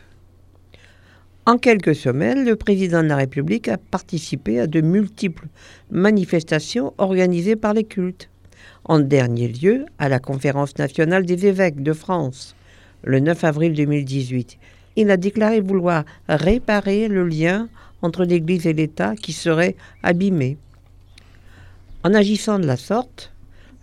En 1.47 1.57
quelques 1.57 1.95
semaines, 1.95 2.45
le 2.45 2.57
président 2.57 3.03
de 3.03 3.09
la 3.09 3.17
République 3.17 3.69
a 3.69 3.79
participé 3.79 4.61
à 4.61 4.67
de 4.67 4.83
multiples 4.83 5.47
manifestations 5.91 6.93
organisées 6.99 7.57
par 7.57 7.73
les 7.73 7.85
cultes. 7.85 8.29
En 8.89 9.01
dernier 9.01 9.49
lieu, 9.49 9.85
à 9.99 10.09
la 10.09 10.19
Conférence 10.19 10.79
nationale 10.79 11.27
des 11.27 11.45
évêques 11.45 11.83
de 11.83 11.93
France, 11.93 12.57
le 13.05 13.21
9 13.21 13.45
avril 13.45 13.75
2018. 13.75 14.57
Il 14.97 15.11
a 15.11 15.19
déclaré 15.19 15.61
vouloir 15.61 16.07
réparer 16.27 17.07
le 17.07 17.29
lien 17.29 17.69
entre 18.01 18.25
l'Église 18.25 18.67
et 18.67 18.73
l'État 18.73 19.15
qui 19.15 19.35
serait 19.35 19.77
abîmé. 20.03 20.57
En 22.03 22.15
agissant 22.15 22.59
de 22.59 22.67
la 22.67 22.79
sorte, 22.79 23.31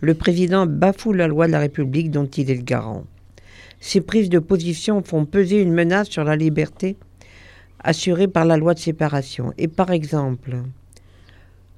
le 0.01 0.15
président 0.15 0.65
bafoue 0.65 1.13
la 1.13 1.27
loi 1.27 1.45
de 1.45 1.51
la 1.51 1.59
République 1.59 2.09
dont 2.09 2.25
il 2.25 2.49
est 2.49 2.55
le 2.55 2.63
garant. 2.63 3.05
Ces 3.79 4.01
prises 4.01 4.29
de 4.29 4.39
position 4.39 5.03
font 5.03 5.25
peser 5.25 5.61
une 5.61 5.73
menace 5.73 6.09
sur 6.09 6.23
la 6.23 6.35
liberté 6.35 6.97
assurée 7.79 8.27
par 8.27 8.45
la 8.45 8.57
loi 8.57 8.73
de 8.73 8.79
séparation. 8.79 9.53
Et 9.59 9.67
par 9.67 9.91
exemple, 9.91 10.57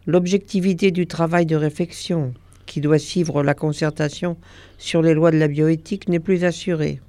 l'objectivité 0.05 0.91
du 0.91 1.07
travail 1.07 1.45
de 1.45 1.57
réflexion 1.57 2.33
qui 2.67 2.81
doit 2.81 2.99
suivre 2.99 3.41
la 3.41 3.55
concertation 3.55 4.37
sur 4.77 5.01
les 5.01 5.15
lois 5.15 5.31
de 5.31 5.37
la 5.37 5.47
bioéthique 5.47 6.07
n'est 6.07 6.19
plus 6.19 6.43
assurée. 6.43 7.01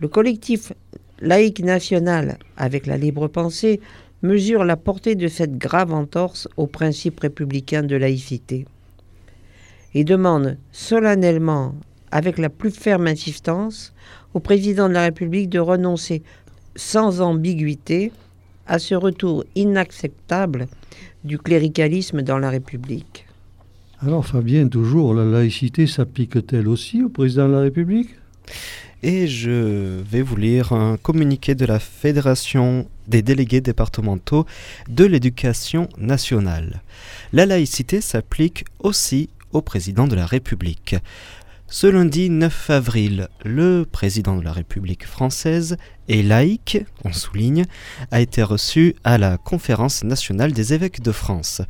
Le 0.00 0.08
collectif 0.08 0.72
laïque 1.20 1.60
national 1.60 2.38
avec 2.56 2.86
la 2.86 2.96
libre 2.96 3.28
pensée 3.28 3.80
mesure 4.22 4.64
la 4.64 4.76
portée 4.76 5.14
de 5.14 5.28
cette 5.28 5.58
grave 5.58 5.92
entorse 5.92 6.48
aux 6.56 6.66
principes 6.66 7.20
républicains 7.20 7.82
de 7.82 7.96
laïcité. 7.96 8.66
et 9.94 10.04
demande 10.04 10.58
solennellement, 10.72 11.74
avec 12.10 12.36
la 12.36 12.50
plus 12.50 12.70
ferme 12.70 13.06
insistance, 13.06 13.94
au 14.34 14.40
président 14.40 14.88
de 14.88 14.94
la 14.94 15.04
République 15.04 15.48
de 15.48 15.58
renoncer 15.58 16.22
sans 16.74 17.22
ambiguïté 17.22 18.12
à 18.66 18.78
ce 18.78 18.94
retour 18.94 19.44
inacceptable 19.54 20.66
du 21.24 21.38
cléricalisme 21.38 22.20
dans 22.20 22.38
la 22.38 22.50
République. 22.50 23.25
Alors 24.02 24.26
Fabien, 24.26 24.68
toujours, 24.68 25.14
la 25.14 25.24
laïcité 25.24 25.86
s'applique-t-elle 25.86 26.68
aussi 26.68 27.02
au 27.02 27.08
président 27.08 27.48
de 27.48 27.54
la 27.54 27.60
République? 27.60 28.10
Et 29.02 29.26
je 29.26 30.02
vais 30.02 30.20
vous 30.20 30.36
lire 30.36 30.72
un 30.72 30.98
communiqué 30.98 31.54
de 31.54 31.64
la 31.64 31.78
Fédération 31.78 32.86
des 33.08 33.22
délégués 33.22 33.62
départementaux 33.62 34.44
de 34.90 35.06
l'éducation 35.06 35.88
nationale. 35.96 36.82
La 37.32 37.46
laïcité 37.46 38.02
s'applique 38.02 38.66
aussi 38.80 39.30
au 39.52 39.62
président 39.62 40.06
de 40.06 40.14
la 40.14 40.26
République. 40.26 40.96
Ce 41.68 41.88
lundi 41.88 42.30
9 42.30 42.70
avril, 42.70 43.28
le 43.44 43.84
président 43.90 44.36
de 44.36 44.42
la 44.44 44.52
République 44.52 45.04
française 45.04 45.76
et 46.06 46.22
laïque, 46.22 46.78
on 47.04 47.12
souligne, 47.12 47.64
a 48.12 48.20
été 48.20 48.44
reçu 48.44 48.94
à 49.02 49.18
la 49.18 49.36
Conférence 49.36 50.04
nationale 50.04 50.52
des 50.52 50.74
évêques 50.74 51.02
de 51.02 51.10
France. 51.10 51.62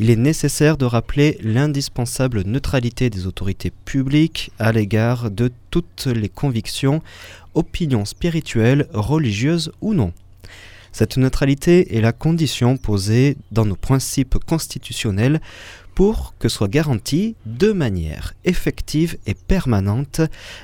Il 0.00 0.10
est 0.10 0.16
nécessaire 0.16 0.76
de 0.76 0.84
rappeler 0.84 1.38
l'indispensable 1.40 2.42
neutralité 2.42 3.10
des 3.10 3.28
autorités 3.28 3.70
publiques 3.70 4.50
à 4.58 4.72
l'égard 4.72 5.30
de 5.30 5.52
toutes 5.70 6.06
les 6.06 6.28
convictions, 6.28 7.00
opinions 7.54 8.04
spirituelles, 8.04 8.88
religieuses 8.92 9.70
ou 9.80 9.94
non. 9.94 10.12
Cette 10.90 11.16
neutralité 11.16 11.96
est 11.96 12.00
la 12.00 12.12
condition 12.12 12.76
posée 12.76 13.36
dans 13.50 13.64
nos 13.64 13.74
principes 13.76 14.38
constitutionnels 14.44 15.40
pour 15.94 16.34
que 16.38 16.48
soit 16.48 16.68
garantie 16.68 17.36
de 17.46 17.72
manière 17.72 18.34
effective 18.44 19.16
et 19.26 19.34
permanente 19.34 20.20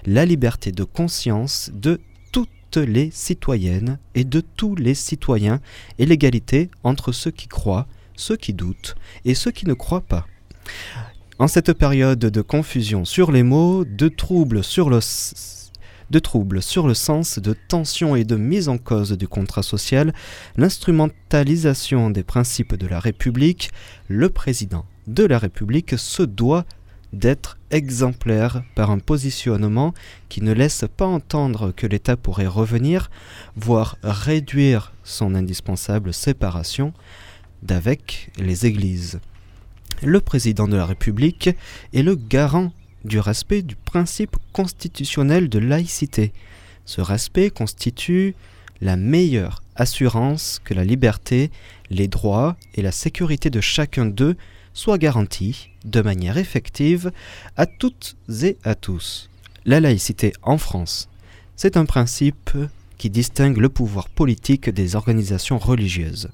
la 0.06 0.24
liberté 0.24 0.72
de 0.72 0.84
conscience 0.84 1.70
de 1.74 2.00
toutes 2.32 2.76
les 2.76 3.10
citoyennes 3.12 3.98
et 4.14 4.24
de 4.24 4.40
tous 4.40 4.74
les 4.76 4.94
citoyens 4.94 5.60
et 5.98 6.06
l'égalité 6.06 6.70
entre 6.84 7.12
ceux 7.12 7.30
qui 7.30 7.48
croient, 7.48 7.86
ceux 8.16 8.36
qui 8.36 8.52
doutent 8.52 8.96
et 9.24 9.34
ceux 9.34 9.50
qui 9.50 9.66
ne 9.66 9.74
croient 9.74 10.00
pas. 10.00 10.26
En 11.38 11.48
cette 11.48 11.72
période 11.72 12.18
de 12.18 12.42
confusion 12.42 13.04
sur 13.04 13.32
les 13.32 13.42
mots, 13.42 13.84
de 13.86 14.08
troubles 14.08 14.62
sur 14.62 14.90
le 14.90 15.00
sens, 15.00 15.70
de 16.10 17.54
tension 17.68 18.14
et 18.14 18.24
de 18.24 18.36
mise 18.36 18.68
en 18.68 18.76
cause 18.76 19.12
du 19.12 19.26
contrat 19.26 19.62
social, 19.62 20.12
l'instrumentalisation 20.56 22.10
des 22.10 22.24
principes 22.24 22.74
de 22.74 22.86
la 22.86 23.00
République, 23.00 23.70
le 24.08 24.28
président 24.28 24.84
de 25.06 25.24
la 25.24 25.38
République 25.38 25.98
se 25.98 26.22
doit 26.22 26.64
d'être 27.12 27.58
exemplaire 27.70 28.62
par 28.74 28.90
un 28.90 28.98
positionnement 28.98 29.94
qui 30.28 30.42
ne 30.42 30.52
laisse 30.52 30.84
pas 30.96 31.06
entendre 31.06 31.72
que 31.72 31.86
l'État 31.86 32.16
pourrait 32.16 32.46
revenir, 32.46 33.10
voire 33.56 33.96
réduire 34.02 34.92
son 35.02 35.34
indispensable 35.34 36.14
séparation 36.14 36.92
d'avec 37.62 38.30
les 38.38 38.66
églises. 38.66 39.20
Le 40.02 40.20
président 40.20 40.68
de 40.68 40.76
la 40.76 40.86
République 40.86 41.50
est 41.92 42.02
le 42.02 42.14
garant 42.14 42.72
du 43.04 43.18
respect 43.18 43.62
du 43.62 43.76
principe 43.76 44.36
constitutionnel 44.52 45.48
de 45.48 45.58
laïcité. 45.58 46.32
Ce 46.84 47.00
respect 47.00 47.50
constitue 47.50 48.34
la 48.80 48.96
meilleure 48.96 49.62
assurance 49.76 50.60
que 50.64 50.74
la 50.74 50.84
liberté, 50.84 51.50
les 51.90 52.08
droits 52.08 52.56
et 52.74 52.82
la 52.82 52.92
sécurité 52.92 53.50
de 53.50 53.60
chacun 53.60 54.06
d'eux 54.06 54.36
soit 54.72 54.98
garantie 54.98 55.70
de 55.84 56.00
manière 56.00 56.38
effective 56.38 57.12
à 57.56 57.66
toutes 57.66 58.16
et 58.42 58.56
à 58.64 58.74
tous. 58.74 59.30
La 59.64 59.80
laïcité 59.80 60.32
en 60.42 60.58
France, 60.58 61.08
c'est 61.56 61.76
un 61.76 61.84
principe 61.84 62.50
qui 62.96 63.10
distingue 63.10 63.58
le 63.58 63.68
pouvoir 63.68 64.08
politique 64.08 64.70
des 64.70 64.96
organisations 64.96 65.58
religieuses. 65.58 66.30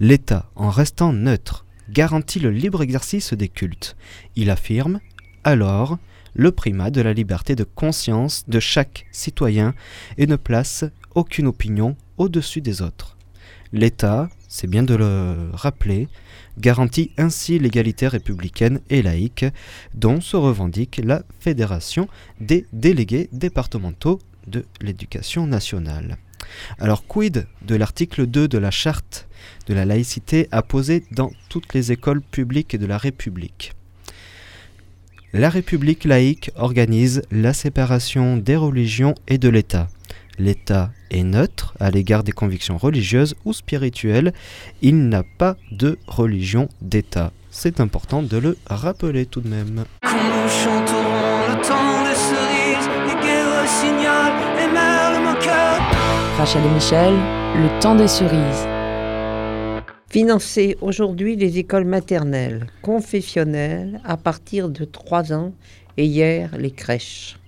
L'État, 0.00 0.50
en 0.56 0.70
restant 0.70 1.12
neutre, 1.12 1.64
garantit 1.90 2.40
le 2.40 2.50
libre 2.50 2.82
exercice 2.82 3.34
des 3.34 3.48
cultes. 3.48 3.96
Il 4.36 4.50
affirme, 4.50 5.00
alors, 5.44 5.98
le 6.34 6.50
primat 6.50 6.90
de 6.90 7.00
la 7.00 7.12
liberté 7.12 7.54
de 7.54 7.64
conscience 7.64 8.44
de 8.48 8.60
chaque 8.60 9.06
citoyen 9.12 9.74
et 10.18 10.26
ne 10.26 10.36
place 10.36 10.84
aucune 11.14 11.46
opinion 11.46 11.96
au-dessus 12.16 12.60
des 12.60 12.80
autres. 12.80 13.16
L'État, 13.72 14.28
c'est 14.52 14.66
bien 14.66 14.82
de 14.82 14.94
le 14.94 15.48
rappeler, 15.54 16.08
garantit 16.58 17.10
ainsi 17.16 17.58
l'égalité 17.58 18.06
républicaine 18.06 18.80
et 18.90 19.00
laïque 19.00 19.46
dont 19.94 20.20
se 20.20 20.36
revendique 20.36 21.00
la 21.02 21.22
Fédération 21.40 22.06
des 22.38 22.66
délégués 22.74 23.30
départementaux 23.32 24.20
de 24.46 24.66
l'éducation 24.82 25.46
nationale. 25.46 26.18
Alors 26.78 27.06
quid 27.06 27.46
de 27.66 27.74
l'article 27.74 28.26
2 28.26 28.46
de 28.46 28.58
la 28.58 28.70
charte 28.70 29.26
de 29.68 29.72
la 29.72 29.86
laïcité 29.86 30.48
apposée 30.52 31.04
dans 31.12 31.32
toutes 31.48 31.72
les 31.72 31.90
écoles 31.90 32.20
publiques 32.20 32.76
de 32.76 32.84
la 32.84 32.98
République? 32.98 33.72
La 35.32 35.48
République 35.48 36.04
laïque 36.04 36.50
organise 36.56 37.22
la 37.30 37.54
séparation 37.54 38.36
des 38.36 38.56
religions 38.56 39.14
et 39.28 39.38
de 39.38 39.48
l'État. 39.48 39.88
L'État 40.42 40.90
est 41.12 41.22
neutre 41.22 41.72
à 41.78 41.92
l'égard 41.92 42.24
des 42.24 42.32
convictions 42.32 42.76
religieuses 42.76 43.36
ou 43.44 43.52
spirituelles. 43.52 44.32
Il 44.80 45.08
n'a 45.08 45.22
pas 45.22 45.56
de 45.70 45.98
religion 46.08 46.68
d'État. 46.80 47.30
C'est 47.52 47.78
important 47.78 48.24
de 48.24 48.38
le 48.38 48.58
rappeler 48.66 49.24
tout 49.24 49.40
de 49.40 49.46
même. 49.46 49.84
Rachel 56.38 56.64
et 56.64 56.74
Michel, 56.74 57.14
le 57.14 57.80
temps 57.80 57.94
des 57.94 58.08
cerises. 58.08 58.66
Financer 60.10 60.76
aujourd'hui 60.80 61.36
les 61.36 61.58
écoles 61.58 61.84
maternelles, 61.84 62.66
confessionnelles, 62.82 64.00
à 64.04 64.16
partir 64.16 64.68
de 64.68 64.84
3 64.84 65.32
ans, 65.32 65.52
et 65.96 66.06
hier 66.06 66.50
les 66.58 66.72
crèches. 66.72 67.38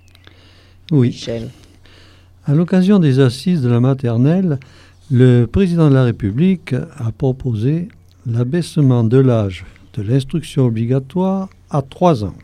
Oui. 0.93 1.09
Michel. 1.09 1.51
À 2.47 2.55
l'occasion 2.55 2.99
des 2.99 3.21
assises 3.21 3.63
de 3.63 3.71
la 3.71 3.81
maternelle, 3.81 4.59
le 5.11 5.47
président 5.47 5.89
de 5.89 5.95
la 5.95 6.05
République 6.05 6.75
a 6.75 7.11
proposé 7.11 7.89
l'abaissement 8.27 9.03
de 9.03 9.17
l'âge 9.17 9.65
de 9.95 10.03
l'instruction 10.03 10.67
obligatoire 10.67 11.49
à 11.71 11.81
3 11.81 12.23
ans. 12.25 12.35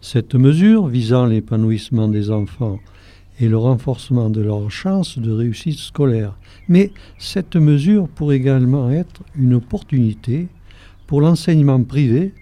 Cette 0.00 0.36
mesure 0.36 0.86
visant 0.86 1.26
l'épanouissement 1.26 2.06
des 2.06 2.30
enfants 2.30 2.78
et 3.40 3.48
le 3.48 3.58
renforcement 3.58 4.30
de 4.30 4.40
leurs 4.40 4.70
chances 4.70 5.18
de 5.18 5.32
réussite 5.32 5.78
scolaire. 5.80 6.38
Mais 6.68 6.92
cette 7.18 7.56
mesure 7.56 8.06
pourrait 8.06 8.36
également 8.36 8.88
être 8.88 9.22
une 9.36 9.54
opportunité 9.54 10.46
pour 11.08 11.20
l'enseignement 11.20 11.82
privé 11.82 12.34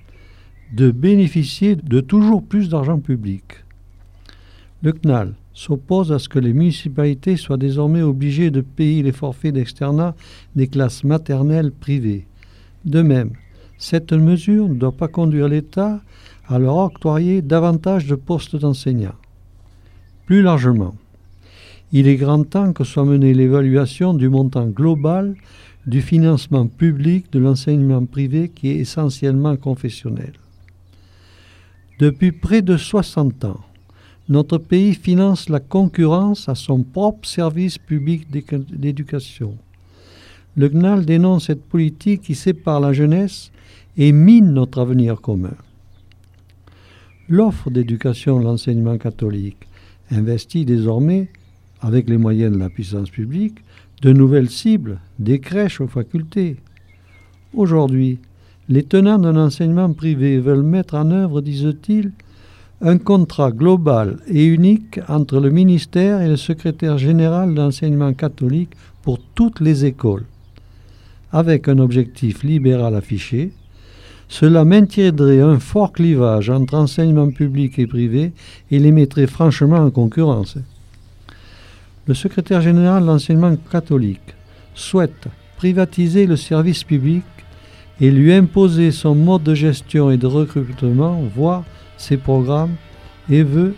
de 0.75 0.91
bénéficier 0.91 1.75
de 1.75 2.01
toujours 2.01 2.43
plus 2.43 2.69
d'argent 2.69 2.99
public. 2.99 3.45
Le 4.83 4.93
CNAL 4.93 5.33
s'oppose 5.57 6.13
à 6.13 6.19
ce 6.19 6.29
que 6.29 6.39
les 6.39 6.53
municipalités 6.53 7.39
soient 7.39 7.57
désormais 7.57 8.03
obligées 8.03 8.51
de 8.51 8.61
payer 8.61 9.03
les 9.03 9.11
forfaits 9.11 9.55
d'externat 9.55 10.15
des 10.55 10.67
classes 10.67 11.03
maternelles 11.03 11.73
privées. 11.73 12.27
De 12.85 13.01
même, 13.01 13.31
cette 13.79 14.13
mesure 14.13 14.69
ne 14.69 14.75
doit 14.75 14.93
pas 14.93 15.09
conduire 15.09 15.49
l'État 15.49 16.03
à 16.47 16.59
leur 16.59 16.77
octroyer 16.77 17.41
davantage 17.41 18.07
de 18.07 18.15
postes 18.17 18.55
d'enseignants. 18.55 19.17
Plus 20.27 20.43
largement, 20.43 20.95
il 21.91 22.07
est 22.07 22.17
grand 22.17 22.45
temps 22.45 22.75
que 22.75 22.85
soit 22.85 23.07
menée 23.07 23.33
l'évaluation 23.33 24.13
du 24.13 24.29
montant 24.29 24.67
global 24.67 25.37
du 25.87 26.03
financement 26.03 26.67
public 26.67 27.33
de 27.33 27.39
l'enseignement 27.39 28.05
privé 28.05 28.51
qui 28.51 28.69
est 28.69 28.77
essentiellement 28.77 29.57
confessionnel. 29.57 30.33
Depuis 31.99 32.33
près 32.33 32.61
de 32.61 32.77
60 32.77 33.47
ans, 33.47 33.61
notre 34.29 34.59
pays 34.59 34.95
finance 34.95 35.49
la 35.49 35.61
concurrence 35.61 36.49
à 36.49 36.55
son 36.55 36.83
propre 36.83 37.29
service 37.29 37.79
public 37.79 38.27
d'éducation. 38.31 39.57
Le 40.57 40.69
GNAL 40.69 41.05
dénonce 41.05 41.47
cette 41.47 41.65
politique 41.65 42.23
qui 42.23 42.35
sépare 42.35 42.81
la 42.81 42.93
jeunesse 42.93 43.51
et 43.97 44.13
mine 44.13 44.53
notre 44.53 44.81
avenir 44.81 45.21
commun. 45.21 45.55
L'offre 47.29 47.71
d'éducation 47.71 48.39
de 48.39 48.45
l'enseignement 48.45 48.99
catholique 48.99 49.69
investit 50.11 50.65
désormais, 50.65 51.29
avec 51.81 52.09
les 52.09 52.17
moyens 52.17 52.53
de 52.53 52.59
la 52.59 52.71
puissance 52.71 53.11
publique, 53.11 53.59
de 54.03 54.13
nouvelles 54.13 54.51
cibles, 54.51 54.99
des 55.19 55.41
crèches 55.41 55.81
aux 55.81 55.89
facultés. 55.89 56.57
Aujourd'hui, 57.55 58.19
les 58.69 58.83
tenants 58.83 59.19
d'un 59.19 59.37
enseignement 59.37 59.93
privé 59.93 60.39
veulent 60.39 60.63
mettre 60.63 60.95
en 60.95 61.11
œuvre, 61.11 61.41
disent-ils, 61.41 62.13
un 62.81 62.99
contrat 62.99 63.53
global 63.53 64.19
et 64.29 64.45
unique 64.45 65.01
entre 65.09 65.41
le 65.41 65.51
ministère 65.51 66.21
et 66.21 66.29
le 66.29 66.37
secrétaire 66.37 66.99
général 66.99 67.55
d'enseignement 67.55 68.13
catholique 68.13 68.75
pour 69.03 69.19
toutes 69.35 69.61
les 69.61 69.85
écoles, 69.85 70.25
avec 71.33 71.69
un 71.69 71.79
objectif 71.79 72.43
libéral 72.43 72.95
affiché, 72.95 73.53
Cela 74.29 74.65
maintiendrait 74.65 75.41
un 75.41 75.61
fort 75.61 75.93
clivage 75.93 76.51
entre 76.51 76.75
enseignement 76.75 77.31
public 77.31 77.79
et 77.79 77.87
privé 77.87 78.33
et 78.71 78.79
les 78.79 78.91
mettrait 78.91 79.29
franchement 79.29 79.77
en 79.77 79.91
concurrence. 79.91 80.59
Le 82.07 82.15
secrétaire 82.15 82.61
général 82.61 83.03
de 83.03 83.07
l'enseignement 83.07 83.57
catholique 83.71 84.35
souhaite 84.75 85.29
privatiser 85.57 86.27
le 86.27 86.37
service 86.37 86.85
public 86.85 87.25
et 88.01 88.11
lui 88.11 88.33
imposer 88.33 88.91
son 88.91 89.15
mode 89.15 89.45
de 89.45 89.55
gestion 89.55 90.11
et 90.11 90.17
de 90.17 90.27
recrutement, 90.27 91.23
voire 91.35 91.65
ses 91.97 92.17
programmes, 92.17 92.75
et 93.29 93.43
veut 93.43 93.75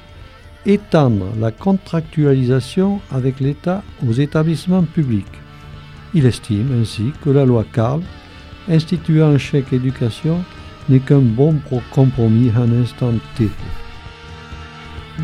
étendre 0.66 1.26
la 1.40 1.50
contractualisation 1.50 3.00
avec 3.10 3.40
l'État 3.40 3.82
aux 4.06 4.12
établissements 4.12 4.82
publics. 4.82 5.26
Il 6.14 6.26
estime 6.26 6.80
ainsi 6.80 7.12
que 7.22 7.30
la 7.30 7.44
loi 7.44 7.64
Carl, 7.72 8.02
instituant 8.68 9.28
un 9.28 9.38
chèque 9.38 9.72
éducation, 9.72 10.42
n'est 10.88 11.00
qu'un 11.00 11.20
bon 11.20 11.56
compromis 11.90 12.50
à 12.56 12.60
un 12.60 12.82
instant 12.82 13.12
T. 13.36 13.50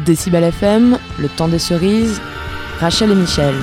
Décibel 0.04 0.44
FM, 0.44 0.98
le 1.18 1.28
temps 1.28 1.48
des 1.48 1.59
cerises, 1.59 2.20
Rachel 2.80 3.12
et 3.12 3.14
Michel. 3.14 3.54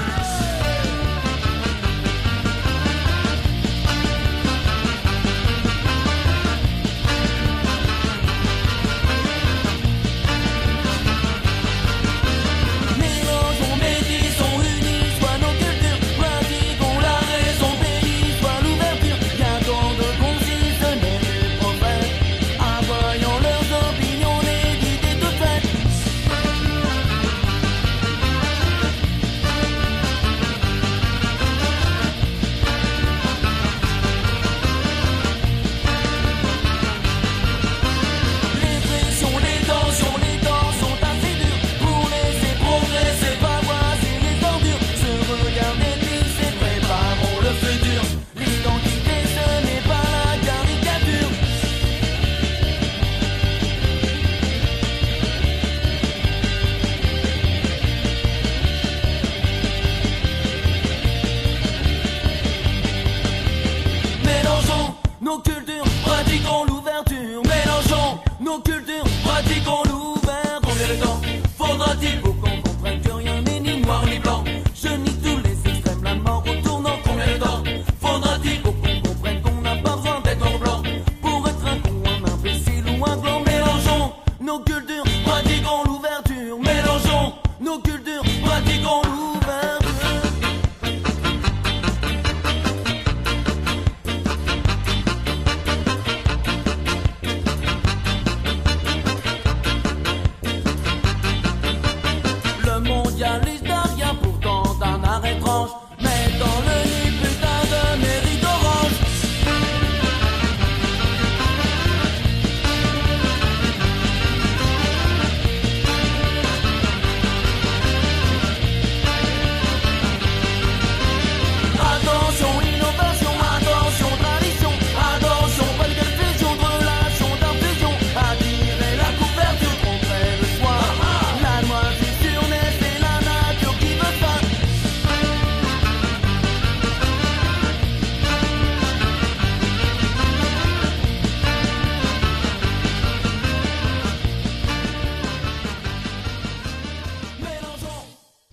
Mélangeons 84.51 84.81
nos 84.81 84.90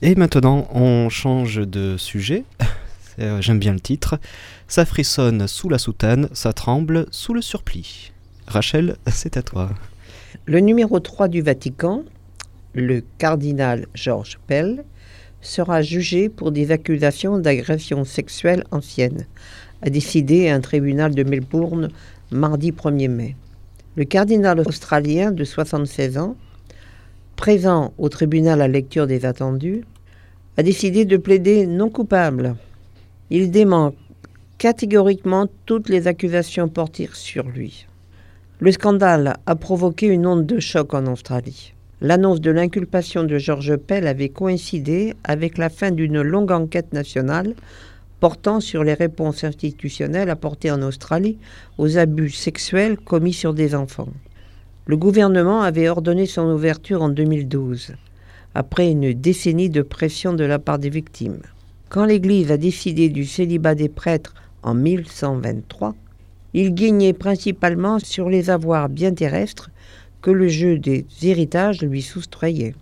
Et 0.00 0.14
maintenant, 0.14 0.68
on 0.72 1.08
change 1.08 1.56
de 1.56 1.96
sujet. 1.96 2.44
Euh, 3.20 3.42
J'aime 3.42 3.58
bien 3.58 3.72
le 3.72 3.80
titre. 3.80 4.20
Ça 4.68 4.84
frissonne 4.84 5.48
sous 5.48 5.68
la 5.68 5.78
soutane, 5.78 6.28
ça 6.34 6.52
tremble 6.52 7.06
sous 7.10 7.34
le 7.34 7.42
surplis. 7.42 8.12
Rachel, 8.46 8.94
c'est 9.08 9.36
à 9.36 9.42
toi. 9.42 9.70
Le 10.46 10.60
numéro 10.60 11.00
3 11.00 11.26
du 11.26 11.42
Vatican, 11.42 12.04
le 12.74 13.02
cardinal 13.18 13.88
Georges 13.92 14.38
Pell, 14.46 14.84
sera 15.40 15.82
jugé 15.82 16.28
pour 16.28 16.52
des 16.52 16.70
accusations 16.70 17.38
d'agression 17.38 18.04
sexuelle 18.04 18.62
ancienne, 18.70 19.26
a 19.82 19.90
décidé 19.90 20.48
un 20.48 20.60
tribunal 20.60 21.12
de 21.12 21.24
Melbourne 21.24 21.88
mardi 22.30 22.70
1er 22.70 23.08
mai. 23.08 23.34
Le 23.96 24.04
cardinal 24.04 24.60
australien 24.60 25.32
de 25.32 25.42
76 25.42 26.18
ans, 26.18 26.36
présent 27.38 27.94
au 27.98 28.08
tribunal 28.08 28.60
à 28.60 28.66
lecture 28.66 29.06
des 29.06 29.24
attendus, 29.24 29.84
a 30.56 30.64
décidé 30.64 31.04
de 31.04 31.16
plaider 31.16 31.66
non 31.68 31.88
coupable. 31.88 32.56
Il 33.30 33.52
dément 33.52 33.94
catégoriquement 34.58 35.46
toutes 35.64 35.88
les 35.88 36.08
accusations 36.08 36.68
portées 36.68 37.08
sur 37.12 37.48
lui. 37.48 37.86
Le 38.58 38.72
scandale 38.72 39.36
a 39.46 39.54
provoqué 39.54 40.08
une 40.08 40.26
onde 40.26 40.46
de 40.46 40.58
choc 40.58 40.94
en 40.94 41.06
Australie. 41.06 41.74
L'annonce 42.00 42.40
de 42.40 42.50
l'inculpation 42.50 43.22
de 43.22 43.38
Georges 43.38 43.76
Pell 43.76 44.08
avait 44.08 44.30
coïncidé 44.30 45.14
avec 45.22 45.58
la 45.58 45.68
fin 45.68 45.92
d'une 45.92 46.20
longue 46.20 46.50
enquête 46.50 46.92
nationale 46.92 47.54
portant 48.18 48.58
sur 48.58 48.82
les 48.82 48.94
réponses 48.94 49.44
institutionnelles 49.44 50.30
apportées 50.30 50.72
en 50.72 50.82
Australie 50.82 51.38
aux 51.78 51.98
abus 51.98 52.30
sexuels 52.30 52.98
commis 52.98 53.32
sur 53.32 53.54
des 53.54 53.76
enfants. 53.76 54.08
Le 54.88 54.96
gouvernement 54.96 55.60
avait 55.60 55.90
ordonné 55.90 56.24
son 56.24 56.50
ouverture 56.50 57.02
en 57.02 57.10
2012, 57.10 57.92
après 58.54 58.90
une 58.90 59.12
décennie 59.12 59.68
de 59.68 59.82
pression 59.82 60.32
de 60.32 60.44
la 60.44 60.58
part 60.58 60.78
des 60.78 60.88
victimes. 60.88 61.42
Quand 61.90 62.06
l'Église 62.06 62.50
a 62.50 62.56
décidé 62.56 63.10
du 63.10 63.26
célibat 63.26 63.74
des 63.74 63.90
prêtres 63.90 64.32
en 64.62 64.72
1123, 64.72 65.94
il 66.54 66.74
gagnait 66.74 67.12
principalement 67.12 67.98
sur 67.98 68.30
les 68.30 68.48
avoirs 68.48 68.88
bien 68.88 69.12
terrestres 69.12 69.68
que 70.22 70.30
le 70.30 70.48
jeu 70.48 70.78
des 70.78 71.04
héritages 71.22 71.82
lui 71.82 72.00
soustrayait. 72.00 72.74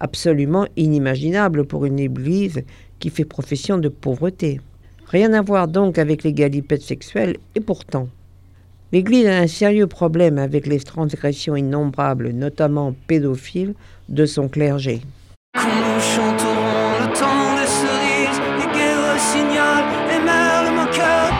Absolument 0.00 0.66
inimaginable 0.76 1.66
pour 1.66 1.84
une 1.84 2.00
Église 2.00 2.64
qui 2.98 3.10
fait 3.10 3.24
profession 3.24 3.78
de 3.78 3.88
pauvreté. 3.88 4.60
Rien 5.06 5.34
à 5.34 5.40
voir 5.42 5.68
donc 5.68 5.98
avec 5.98 6.24
les 6.24 6.32
galipettes 6.32 6.82
sexuelles, 6.82 7.36
et 7.54 7.60
pourtant. 7.60 8.08
L'Église 8.96 9.26
a 9.26 9.40
un 9.40 9.46
sérieux 9.46 9.86
problème 9.86 10.38
avec 10.38 10.66
les 10.66 10.80
transgressions 10.80 11.54
innombrables, 11.54 12.30
notamment 12.30 12.94
pédophiles, 13.06 13.74
de 14.08 14.24
son 14.24 14.48
clergé. 14.48 15.02
Quand 15.54 15.66
nous 15.66 16.00
chanterons 16.00 17.02
le 17.02 17.06
temps 17.12 17.56
des 17.60 17.66
cerises, 17.66 18.40
les 18.56 18.72
guerres 18.72 19.20
signalent 19.20 19.84
et 20.08 20.24
merle 20.24 20.74
mon 20.74 20.86
cœur. 20.86 21.30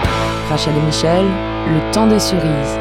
Rachel 0.50 0.74
et 0.76 0.84
Michel, 0.84 1.24
le 1.24 1.92
temps 1.94 2.06
des 2.06 2.18
cerises. 2.18 2.76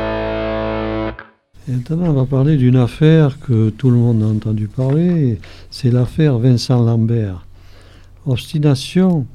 Et 1.70 1.72
maintenant, 1.72 2.10
on 2.10 2.14
va 2.14 2.26
parler 2.26 2.58
d'une 2.58 2.76
affaire 2.76 3.40
que 3.40 3.70
tout 3.70 3.90
le 3.90 3.96
monde 3.96 4.24
a 4.24 4.26
entendu 4.26 4.68
parler. 4.68 5.40
C'est 5.72 5.90
l'affaire 5.90 6.38
Vincent 6.38 6.84
Lambert. 6.84 7.46
Obstination 8.26 9.26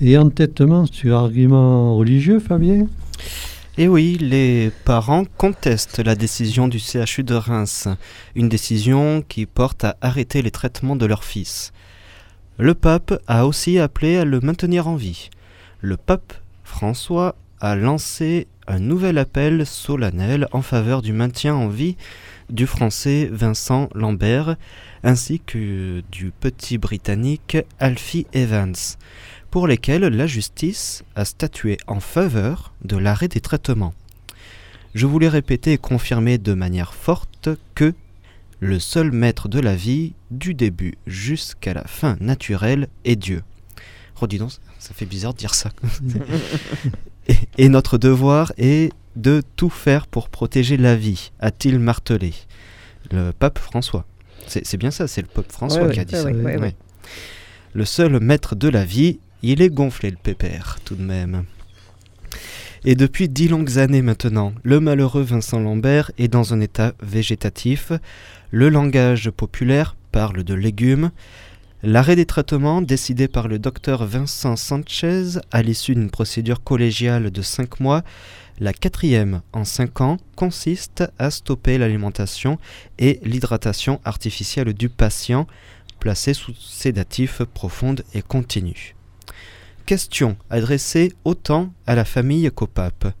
et 0.00 0.16
entêtement 0.16 0.86
sur 0.86 1.16
argument 1.16 1.98
religieux, 1.98 2.38
Fabien? 2.38 2.86
Et 3.78 3.88
oui, 3.88 4.16
les 4.18 4.70
parents 4.86 5.26
contestent 5.36 5.98
la 5.98 6.14
décision 6.14 6.66
du 6.66 6.78
CHU 6.78 7.24
de 7.24 7.34
Reims, 7.34 7.88
une 8.34 8.48
décision 8.48 9.20
qui 9.20 9.44
porte 9.44 9.84
à 9.84 9.98
arrêter 10.00 10.40
les 10.40 10.50
traitements 10.50 10.96
de 10.96 11.04
leur 11.04 11.24
fils. 11.24 11.74
Le 12.56 12.72
pape 12.72 13.20
a 13.26 13.46
aussi 13.46 13.78
appelé 13.78 14.16
à 14.16 14.24
le 14.24 14.40
maintenir 14.40 14.88
en 14.88 14.96
vie. 14.96 15.28
Le 15.82 15.98
pape 15.98 16.32
François 16.64 17.34
a 17.60 17.76
lancé 17.76 18.46
un 18.66 18.78
nouvel 18.78 19.18
appel 19.18 19.66
solennel 19.66 20.48
en 20.52 20.62
faveur 20.62 21.02
du 21.02 21.12
maintien 21.12 21.54
en 21.54 21.68
vie 21.68 21.98
du 22.48 22.66
français 22.66 23.28
Vincent 23.30 23.90
Lambert 23.94 24.56
ainsi 25.02 25.40
que 25.44 26.02
du 26.10 26.30
petit 26.30 26.78
britannique 26.78 27.58
Alfie 27.78 28.26
Evans, 28.32 28.74
pour 29.50 29.66
lesquels 29.66 30.02
la 30.02 30.26
justice 30.26 31.02
a 31.14 31.24
statué 31.24 31.78
en 31.86 32.00
faveur 32.00 32.72
de 32.84 32.96
l'arrêt 32.96 33.28
des 33.28 33.40
traitements. 33.40 33.94
Je 34.94 35.06
voulais 35.06 35.28
répéter 35.28 35.72
et 35.72 35.78
confirmer 35.78 36.38
de 36.38 36.54
manière 36.54 36.94
forte 36.94 37.48
que 37.74 37.94
le 38.60 38.78
seul 38.78 39.12
maître 39.12 39.48
de 39.48 39.60
la 39.60 39.76
vie, 39.76 40.14
du 40.30 40.54
début 40.54 40.94
jusqu'à 41.06 41.74
la 41.74 41.84
fin 41.84 42.16
naturelle, 42.20 42.88
est 43.04 43.16
Dieu. 43.16 43.42
Redis 44.14 44.38
donc, 44.38 44.52
ça 44.78 44.94
fait 44.94 45.04
bizarre 45.04 45.34
de 45.34 45.38
dire 45.38 45.54
ça. 45.54 45.70
et, 47.28 47.36
et 47.58 47.68
notre 47.68 47.98
devoir 47.98 48.52
est 48.56 48.92
de 49.16 49.42
tout 49.56 49.70
faire 49.70 50.06
pour 50.06 50.28
protéger 50.30 50.76
la 50.76 50.96
vie, 50.96 51.32
a-t-il 51.40 51.78
martelé 51.78 52.32
le 53.10 53.32
pape 53.32 53.58
François. 53.58 54.04
C'est 54.46 54.76
bien 54.76 54.90
ça, 54.90 55.06
c'est 55.08 55.22
le 55.22 55.28
pape 55.28 55.50
François 55.52 55.84
Ouais, 55.86 55.92
qui 55.92 56.00
a 56.00 56.04
dit 56.04 56.14
ouais, 56.14 56.20
ça. 56.22 56.26
ouais, 56.28 56.34
ouais, 56.34 56.56
Ouais. 56.56 56.60
ouais. 56.60 56.74
Le 57.74 57.84
seul 57.84 58.18
maître 58.20 58.54
de 58.54 58.68
la 58.68 58.84
vie, 58.84 59.18
il 59.42 59.62
est 59.62 59.70
gonflé 59.70 60.10
le 60.10 60.16
pépère, 60.16 60.78
tout 60.84 60.96
de 60.96 61.02
même. 61.02 61.44
Et 62.84 62.94
depuis 62.94 63.28
dix 63.28 63.48
longues 63.48 63.78
années 63.78 64.02
maintenant, 64.02 64.52
le 64.62 64.80
malheureux 64.80 65.22
Vincent 65.22 65.58
Lambert 65.58 66.12
est 66.18 66.28
dans 66.28 66.54
un 66.54 66.60
état 66.60 66.94
végétatif. 67.02 67.92
Le 68.50 68.68
langage 68.68 69.30
populaire 69.30 69.96
parle 70.12 70.44
de 70.44 70.54
légumes. 70.54 71.10
L'arrêt 71.82 72.16
des 72.16 72.26
traitements, 72.26 72.82
décidé 72.82 73.28
par 73.28 73.48
le 73.48 73.58
docteur 73.58 74.06
Vincent 74.06 74.56
Sanchez 74.56 75.38
à 75.52 75.62
l'issue 75.62 75.94
d'une 75.94 76.10
procédure 76.10 76.62
collégiale 76.62 77.30
de 77.30 77.42
5 77.42 77.80
mois, 77.80 78.02
la 78.58 78.72
quatrième 78.72 79.42
en 79.52 79.64
5 79.64 80.00
ans, 80.00 80.16
consiste 80.34 81.04
à 81.18 81.30
stopper 81.30 81.76
l'alimentation 81.76 82.58
et 82.98 83.20
l'hydratation 83.22 84.00
artificielle 84.04 84.72
du 84.72 84.88
patient, 84.88 85.46
placé 86.00 86.34
sous 86.34 86.54
sédatif 86.54 87.42
profonde 87.42 88.02
et 88.14 88.22
continu. 88.22 88.95
Question 89.86 90.36
adressée 90.50 91.12
autant 91.24 91.72
à 91.86 91.94
la 91.94 92.04
famille 92.04 92.50
qu'au 92.52 92.66
pape. 92.66 93.14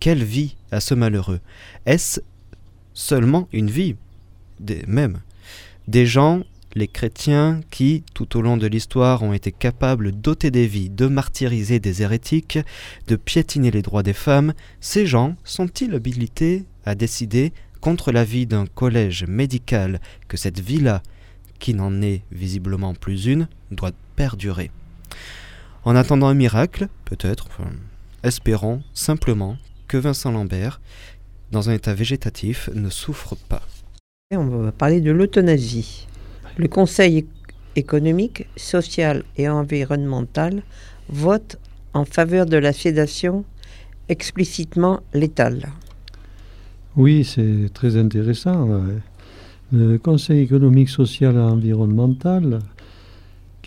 Quelle 0.00 0.24
vie 0.24 0.56
à 0.70 0.80
ce 0.80 0.94
malheureux? 0.94 1.40
Est-ce 1.84 2.20
seulement 2.94 3.48
une 3.52 3.68
vie? 3.68 3.96
Des, 4.58 4.82
Même. 4.86 5.20
Des 5.88 6.06
gens, 6.06 6.42
les 6.74 6.88
chrétiens, 6.88 7.60
qui, 7.70 8.02
tout 8.14 8.38
au 8.38 8.40
long 8.40 8.56
de 8.56 8.66
l'histoire, 8.66 9.22
ont 9.24 9.34
été 9.34 9.52
capables 9.52 10.10
d'ôter 10.10 10.50
des 10.50 10.66
vies, 10.66 10.88
de 10.88 11.06
martyriser 11.06 11.80
des 11.80 12.00
hérétiques, 12.00 12.60
de 13.08 13.16
piétiner 13.16 13.70
les 13.70 13.82
droits 13.82 14.02
des 14.02 14.14
femmes, 14.14 14.54
ces 14.80 15.04
gens 15.04 15.36
sont-ils 15.44 15.94
habilités 15.94 16.64
à 16.86 16.94
décider, 16.94 17.52
contre 17.82 18.10
l'avis 18.10 18.46
d'un 18.46 18.64
collège 18.64 19.26
médical, 19.28 20.00
que 20.28 20.38
cette 20.38 20.60
vie-là, 20.60 21.02
qui 21.58 21.74
n'en 21.74 22.00
est 22.00 22.22
visiblement 22.32 22.94
plus 22.94 23.26
une, 23.26 23.48
doit 23.70 23.92
perdurer? 24.16 24.70
En 25.86 25.94
attendant 25.96 26.26
un 26.26 26.34
miracle, 26.34 26.88
peut-être, 27.04 27.46
enfin, 27.46 27.70
espérons 28.22 28.82
simplement 28.92 29.56
que 29.88 29.96
Vincent 29.96 30.32
Lambert, 30.32 30.80
dans 31.52 31.70
un 31.70 31.74
état 31.74 31.94
végétatif, 31.94 32.68
ne 32.74 32.90
souffre 32.90 33.36
pas. 33.48 33.62
Et 34.32 34.36
on 34.36 34.46
va 34.48 34.72
parler 34.72 35.00
de 35.00 35.12
l'euthanasie. 35.12 36.08
Le 36.56 36.66
Conseil 36.66 37.20
éc- 37.20 37.26
économique, 37.76 38.46
social 38.56 39.22
et 39.36 39.48
environnemental 39.48 40.62
vote 41.08 41.56
en 41.94 42.04
faveur 42.04 42.46
de 42.46 42.56
la 42.56 42.72
sédation 42.72 43.44
explicitement 44.08 45.00
létale. 45.14 45.68
Oui, 46.96 47.24
c'est 47.24 47.70
très 47.72 47.96
intéressant. 47.96 48.68
Le 49.72 49.98
Conseil 49.98 50.40
économique, 50.40 50.88
social 50.88 51.36
et 51.36 51.38
environnemental, 51.38 52.58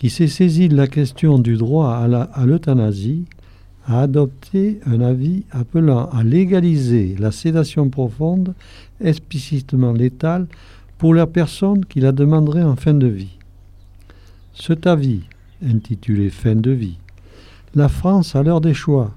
qui 0.00 0.08
s'est 0.08 0.28
saisi 0.28 0.70
de 0.70 0.76
la 0.76 0.86
question 0.86 1.38
du 1.38 1.58
droit 1.58 1.90
à 1.90 2.46
l'euthanasie, 2.46 3.26
a 3.86 4.00
adopté 4.00 4.80
un 4.86 5.02
avis 5.02 5.44
appelant 5.50 6.08
à 6.08 6.22
légaliser 6.22 7.16
la 7.18 7.30
sédation 7.30 7.90
profonde 7.90 8.54
explicitement 9.02 9.92
létale 9.92 10.46
pour 10.96 11.12
la 11.12 11.26
personne 11.26 11.84
qui 11.84 12.00
la 12.00 12.12
demanderait 12.12 12.62
en 12.62 12.76
fin 12.76 12.94
de 12.94 13.06
vie. 13.06 13.36
Cet 14.54 14.86
avis, 14.86 15.20
intitulé 15.62 16.30
Fin 16.30 16.56
de 16.56 16.70
vie, 16.70 16.96
la 17.74 17.90
France, 17.90 18.34
à 18.34 18.42
l'heure 18.42 18.62
des 18.62 18.72
choix, 18.72 19.10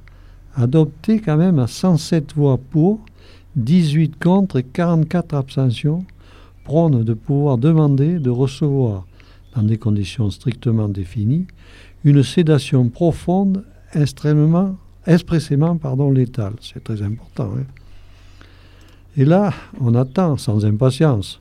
adopté 0.53 1.21
quand 1.21 1.37
même 1.37 1.59
à 1.59 1.67
107 1.67 2.33
voix 2.35 2.57
pour, 2.57 2.99
18 3.55 4.21
contre 4.21 4.57
et 4.57 4.63
44 4.63 5.33
abstentions, 5.33 6.03
prône 6.65 7.05
de 7.05 7.13
pouvoir 7.13 7.57
demander 7.57 8.19
de 8.19 8.29
recevoir, 8.29 9.05
dans 9.55 9.63
des 9.63 9.77
conditions 9.77 10.29
strictement 10.29 10.89
définies, 10.89 11.47
une 12.03 12.23
sédation 12.23 12.89
profonde 12.89 13.63
extrêmement, 13.93 14.75
expressément 15.05 15.77
pardon, 15.77 16.11
létale. 16.11 16.53
C'est 16.61 16.83
très 16.83 17.01
important. 17.01 17.51
hein. 17.57 17.63
Et 19.15 19.25
là, 19.25 19.53
on 19.79 19.93
attend 19.93 20.37
sans 20.37 20.65
impatience 20.65 21.39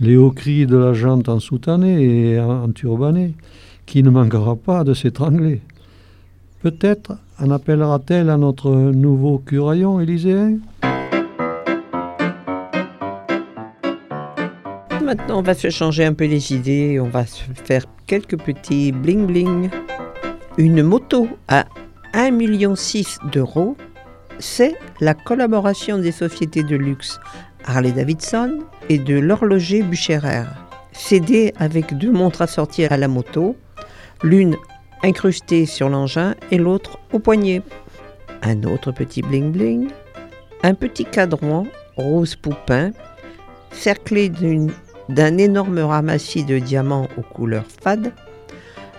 les 0.00 0.16
hauts 0.16 0.30
cris 0.32 0.66
de 0.66 0.76
la 0.76 0.92
jante 0.92 1.28
en 1.28 1.40
soutannée 1.40 2.02
et 2.32 2.40
en, 2.40 2.64
en 2.64 2.72
turbané, 2.72 3.34
qui 3.86 4.02
ne 4.02 4.10
manquera 4.10 4.56
pas 4.56 4.84
de 4.84 4.92
s'étrangler. 4.92 5.60
Peut-être 6.60 7.18
en 7.38 7.50
appellera-t-elle 7.50 8.30
à 8.30 8.36
notre 8.36 8.70
nouveau 8.70 9.38
curaillon 9.38 10.00
élyséen 10.00 10.58
Maintenant, 15.04 15.40
on 15.40 15.42
va 15.42 15.52
se 15.52 15.68
changer 15.68 16.04
un 16.06 16.14
peu 16.14 16.24
les 16.24 16.54
idées. 16.54 16.98
On 16.98 17.08
va 17.08 17.26
se 17.26 17.42
faire 17.64 17.84
quelques 18.06 18.38
petits 18.38 18.90
bling 18.90 19.26
bling. 19.26 19.68
Une 20.56 20.82
moto 20.82 21.28
à 21.46 21.66
1,6 22.14 22.32
million 22.32 22.74
d'euros, 23.30 23.76
c'est 24.38 24.74
la 25.00 25.12
collaboration 25.12 25.98
des 25.98 26.10
sociétés 26.12 26.62
de 26.62 26.76
luxe 26.76 27.20
Harley-Davidson 27.66 28.60
et 28.88 28.98
de 28.98 29.18
l'horloger 29.18 29.82
Bucherer. 29.82 30.44
Cédé 30.92 31.52
avec 31.58 31.98
deux 31.98 32.12
montres 32.12 32.40
assorties 32.40 32.84
à 32.86 32.96
la 32.96 33.08
moto, 33.08 33.56
l'une 34.22 34.56
incrustée 35.02 35.66
sur 35.66 35.90
l'engin 35.90 36.34
et 36.50 36.56
l'autre 36.56 36.98
au 37.12 37.18
poignet. 37.18 37.60
Un 38.42 38.62
autre 38.62 38.90
petit 38.90 39.20
bling 39.20 39.52
bling, 39.52 39.88
un 40.62 40.74
petit 40.74 41.04
cadran 41.04 41.66
rose 41.96 42.36
poupin 42.36 42.92
cerclé 43.72 44.28
d'une- 44.28 44.70
d'un 45.08 45.38
énorme 45.38 45.78
ramassis 45.80 46.44
de 46.44 46.58
diamants 46.58 47.08
aux 47.16 47.22
couleurs 47.22 47.66
fades, 47.66 48.12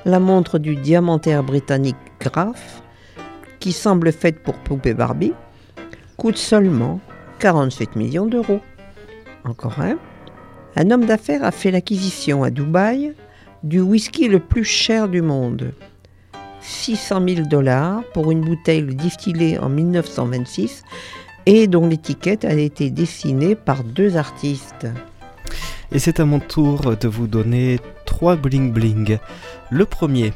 la 0.06 0.20
montre 0.20 0.60
du 0.60 0.76
diamantaire 0.76 1.44
britannique 1.44 1.96
Graf, 2.20 2.84
qui 3.60 3.72
semble 3.72 4.12
faite 4.12 4.44
pour 4.44 4.56
poupée 4.56 4.94
Barbie, 4.94 5.34
coûte 6.18 6.38
seulement 6.38 7.00
47 7.40 7.96
millions 7.96 8.28
d'euros. 8.28 8.62
Encore 9.44 9.80
un. 9.80 9.98
Un 10.76 10.92
homme 10.92 11.06
d'affaires 11.06 11.44
a 11.44 11.52
fait 11.52 11.72
l'acquisition 11.72 12.44
à 12.44 12.50
Dubaï 12.50 13.14
du 13.64 13.82
whisky 13.82 14.28
le 14.28 14.40
plus 14.40 14.64
cher 14.64 15.08
du 15.08 15.22
monde. 15.22 15.74
600 16.62 17.22
000 17.28 17.48
dollars 17.48 18.04
pour 18.14 18.32
une 18.32 18.42
bouteille 18.42 18.84
distillée 18.84 19.58
en 19.60 19.70
1926 19.70 20.84
et 21.46 21.68
dont 21.68 21.88
l'étiquette 21.88 22.46
a 22.46 22.54
été 22.54 22.90
dessinée 22.90 23.56
par 23.56 23.84
deux 23.84 24.18
artistes. 24.18 24.88
Et 25.92 26.00
c'est 26.00 26.20
à 26.20 26.26
mon 26.26 26.40
tour 26.40 26.96
de 26.96 27.08
vous 27.08 27.28
donner 27.28 27.80
trois 28.06 28.36
bling 28.36 28.72
bling. 28.72 29.18
Le 29.70 29.86
premier, 29.86 30.34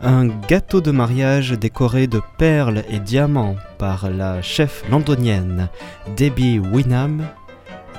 un 0.00 0.26
gâteau 0.26 0.80
de 0.80 0.90
mariage 0.90 1.52
décoré 1.52 2.06
de 2.06 2.20
perles 2.38 2.82
et 2.88 2.98
diamants 2.98 3.56
par 3.78 4.10
la 4.10 4.42
chef 4.42 4.84
londonienne 4.90 5.68
Debbie 6.16 6.58
Winham 6.58 7.24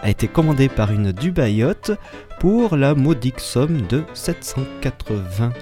a 0.02 0.10
été 0.10 0.28
commandé 0.28 0.68
par 0.68 0.92
une 0.92 1.14
Dubaïote 1.14 1.92
pour 2.40 2.76
la 2.76 2.94
modique 2.94 3.40
somme 3.40 3.84
de 3.88 4.04
790 4.14 5.54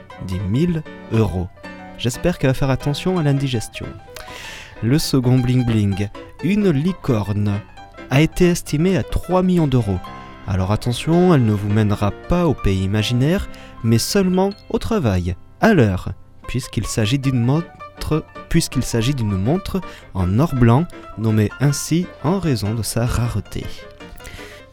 000 0.54 0.72
euros. 1.12 1.48
J'espère 2.00 2.40
qu'elle 2.40 2.50
va 2.50 2.56
faire 2.56 2.72
attention 2.72 3.20
à 3.20 3.24
l'indigestion. 3.24 3.86
Le 4.82 4.98
second 4.98 5.38
bling 5.38 5.64
bling, 5.64 6.10
une 6.44 6.72
licorne, 6.72 7.62
a 8.10 8.22
été 8.22 8.50
estimée 8.50 8.98
à 8.98 9.04
3 9.04 9.44
millions 9.44 9.68
d'euros. 9.68 10.00
Alors 10.52 10.74
attention, 10.74 11.34
elle 11.34 11.46
ne 11.46 11.54
vous 11.54 11.70
mènera 11.70 12.12
pas 12.12 12.46
au 12.46 12.54
pays 12.54 12.84
imaginaire, 12.84 13.48
mais 13.86 13.98
seulement 13.98 14.50
au 14.70 14.80
travail, 14.80 15.38
à 15.62 15.74
l'heure, 15.74 16.10
puisqu'il 16.46 16.86
s'agit 16.86 17.20
d'une 17.20 17.42
montre 17.42 18.26
puisqu'il 18.50 18.84
s'agit 18.84 19.16
d'une 19.16 19.38
montre 19.38 19.80
en 20.14 20.40
or 20.40 20.54
blanc, 20.54 20.86
nommée 21.18 21.50
ainsi 21.62 22.06
en 22.26 22.38
raison 22.38 22.74
de 22.74 22.84
sa 22.84 23.06
rareté. 23.06 23.66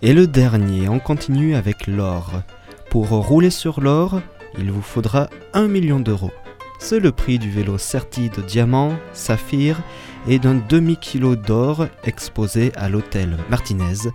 Et 0.02 0.14
le 0.14 0.26
dernier, 0.26 0.88
on 0.88 0.98
continue 0.98 1.54
avec 1.54 1.86
l'or. 1.86 2.42
Pour 2.90 3.10
rouler 3.10 3.50
sur 3.50 3.80
l'or, 3.80 4.20
il 4.58 4.72
vous 4.72 4.82
faudra 4.82 5.30
1 5.54 5.68
million 5.68 6.00
d'euros. 6.00 6.32
C'est 6.80 6.98
le 6.98 7.12
prix 7.12 7.38
du 7.38 7.52
vélo 7.52 7.78
serti 7.78 8.30
de 8.30 8.42
diamant, 8.42 8.94
saphir 9.12 9.80
et 10.26 10.40
d'un 10.40 10.60
demi-kilo 10.68 11.36
d'or 11.36 11.86
exposé 12.02 12.72
à 12.74 12.88
l'hôtel 12.88 13.36
Martinez 13.48 14.10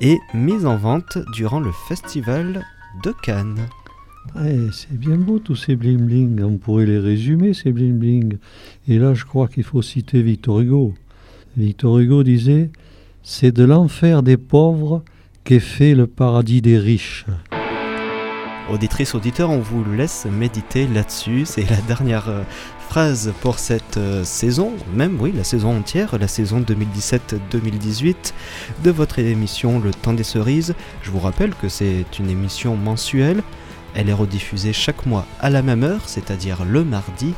et 0.00 0.18
mis 0.34 0.66
en 0.66 0.76
vente 0.76 1.18
durant 1.32 1.60
le 1.60 1.72
festival 1.88 2.64
de 3.02 3.12
Cannes. 3.22 3.68
Ouais, 4.36 4.56
c'est 4.72 4.96
bien 4.96 5.16
beau 5.16 5.38
tous 5.38 5.56
ces 5.56 5.76
bling 5.76 5.98
bling. 5.98 6.42
On 6.42 6.56
pourrait 6.56 6.86
les 6.86 6.98
résumer 6.98 7.54
ces 7.54 7.72
bling 7.72 7.98
bling. 7.98 8.38
Et 8.88 8.98
là, 8.98 9.14
je 9.14 9.24
crois 9.24 9.48
qu'il 9.48 9.64
faut 9.64 9.82
citer 9.82 10.22
Victor 10.22 10.60
Hugo. 10.60 10.94
Victor 11.56 11.98
Hugo 11.98 12.22
disait 12.22 12.70
C'est 13.22 13.52
de 13.52 13.64
l'enfer 13.64 14.22
des 14.22 14.36
pauvres 14.36 15.02
qu'est 15.44 15.60
fait 15.60 15.94
le 15.94 16.06
paradis 16.06 16.62
des 16.62 16.78
riches. 16.78 17.26
Auditrice, 18.70 19.14
auditeur, 19.14 19.50
on 19.50 19.58
vous 19.58 19.84
laisse 19.92 20.26
méditer 20.26 20.86
là-dessus. 20.86 21.42
C'est 21.44 21.68
la 21.68 21.80
dernière 21.88 22.28
euh, 22.28 22.42
phrase 22.92 23.32
pour 23.40 23.58
cette 23.58 23.96
euh, 23.96 24.22
saison, 24.22 24.74
même 24.92 25.16
oui, 25.18 25.32
la 25.34 25.44
saison 25.44 25.78
entière, 25.78 26.18
la 26.18 26.28
saison 26.28 26.60
2017-2018 26.60 28.34
de 28.84 28.90
votre 28.90 29.18
émission 29.18 29.80
Le 29.80 29.92
Temps 29.92 30.12
des 30.12 30.24
Cerises. 30.24 30.74
Je 31.00 31.10
vous 31.10 31.18
rappelle 31.18 31.54
que 31.54 31.70
c'est 31.70 32.04
une 32.18 32.28
émission 32.28 32.76
mensuelle. 32.76 33.42
Elle 33.94 34.10
est 34.10 34.12
rediffusée 34.12 34.74
chaque 34.74 35.06
mois 35.06 35.24
à 35.40 35.48
la 35.48 35.62
même 35.62 35.84
heure, 35.84 36.02
c'est-à-dire 36.04 36.66
le 36.66 36.84
mardi 36.84 37.32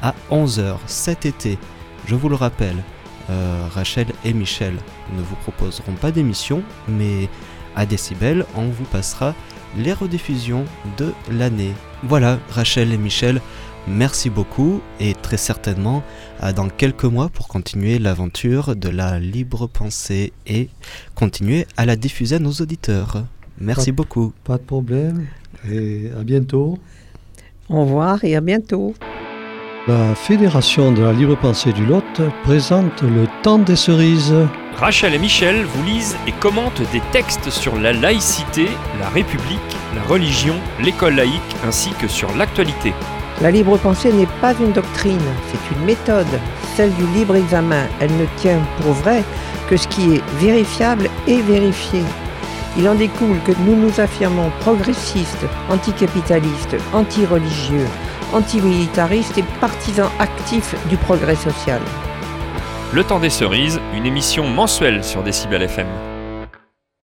à 0.00 0.14
11h 0.30 0.76
cet 0.86 1.26
été. 1.26 1.58
Je 2.06 2.14
vous 2.14 2.30
le 2.30 2.36
rappelle, 2.36 2.82
euh, 3.28 3.66
Rachel 3.74 4.06
et 4.24 4.32
Michel 4.32 4.72
ne 5.18 5.20
vous 5.20 5.36
proposeront 5.36 5.96
pas 6.00 6.12
d'émission, 6.12 6.62
mais 6.88 7.28
à 7.76 7.84
Décibel, 7.84 8.46
on 8.56 8.68
vous 8.68 8.84
passera 8.84 9.34
les 9.76 9.92
rediffusions 9.92 10.64
de 10.96 11.12
l'année. 11.30 11.74
Voilà, 12.04 12.38
Rachel 12.50 12.90
et 12.90 12.96
Michel, 12.96 13.42
merci 13.88 14.30
beaucoup 14.30 14.80
et 15.00 15.14
très 15.14 15.36
certainement 15.36 16.02
à 16.40 16.52
dans 16.52 16.68
quelques 16.68 17.04
mois 17.04 17.28
pour 17.28 17.48
continuer 17.48 17.98
l'aventure 17.98 18.76
de 18.76 18.88
la 18.88 19.18
libre 19.18 19.66
pensée 19.66 20.32
et 20.46 20.68
continuer 21.14 21.66
à 21.76 21.86
la 21.86 21.96
diffuser 21.96 22.36
à 22.36 22.38
nos 22.38 22.52
auditeurs. 22.52 23.24
Merci 23.60 23.92
Pas- 23.92 23.96
beaucoup. 23.96 24.32
Pas 24.44 24.58
de 24.58 24.62
problème. 24.62 25.26
Et 25.70 26.10
à 26.18 26.22
bientôt. 26.24 26.78
Au 27.68 27.82
revoir 27.84 28.24
et 28.24 28.36
à 28.36 28.40
bientôt. 28.40 28.94
La 29.86 30.14
Fédération 30.14 30.92
de 30.92 31.02
la 31.02 31.12
libre 31.12 31.36
pensée 31.36 31.72
du 31.72 31.84
Lot 31.84 32.04
présente 32.42 33.02
le 33.02 33.26
temps 33.42 33.58
des 33.58 33.76
cerises. 33.76 34.34
Rachel 34.76 35.14
et 35.14 35.18
Michel 35.18 35.64
vous 35.64 35.84
lisent 35.84 36.16
et 36.26 36.32
commentent 36.32 36.80
des 36.90 37.02
textes 37.12 37.50
sur 37.50 37.76
la 37.78 37.92
laïcité, 37.92 38.66
la 38.98 39.08
République, 39.10 39.60
la 39.94 40.02
religion, 40.02 40.54
l'école 40.82 41.16
laïque 41.16 41.56
ainsi 41.66 41.90
que 42.00 42.08
sur 42.08 42.34
l'actualité. 42.34 42.92
La 43.42 43.50
libre 43.50 43.76
pensée 43.78 44.12
n'est 44.12 44.28
pas 44.40 44.54
une 44.60 44.72
doctrine, 44.72 45.20
c'est 45.48 45.74
une 45.76 45.84
méthode, 45.84 46.40
celle 46.76 46.94
du 46.94 47.06
libre 47.08 47.34
examen. 47.34 47.86
Elle 48.00 48.16
ne 48.16 48.26
tient 48.36 48.60
pour 48.80 48.92
vrai 48.92 49.24
que 49.68 49.76
ce 49.76 49.88
qui 49.88 50.14
est 50.14 50.22
vérifiable 50.38 51.10
et 51.26 51.40
vérifié. 51.42 52.00
Il 52.76 52.88
en 52.88 52.94
découle 52.94 53.38
que 53.44 53.52
nous 53.66 53.76
nous 53.76 54.00
affirmons 54.00 54.50
progressistes, 54.60 55.46
anticapitalistes, 55.68 56.76
anti-religieux, 56.92 57.86
antimilitaristes 58.32 59.38
et 59.38 59.44
partisans 59.60 60.10
actifs 60.18 60.74
du 60.88 60.96
progrès 60.96 61.36
social. 61.36 61.80
Le 62.92 63.02
temps 63.02 63.20
des 63.20 63.30
cerises, 63.30 63.80
une 63.94 64.06
émission 64.06 64.48
mensuelle 64.48 65.02
sur 65.02 65.22
Décibel 65.22 65.62
FM. 65.62 66.13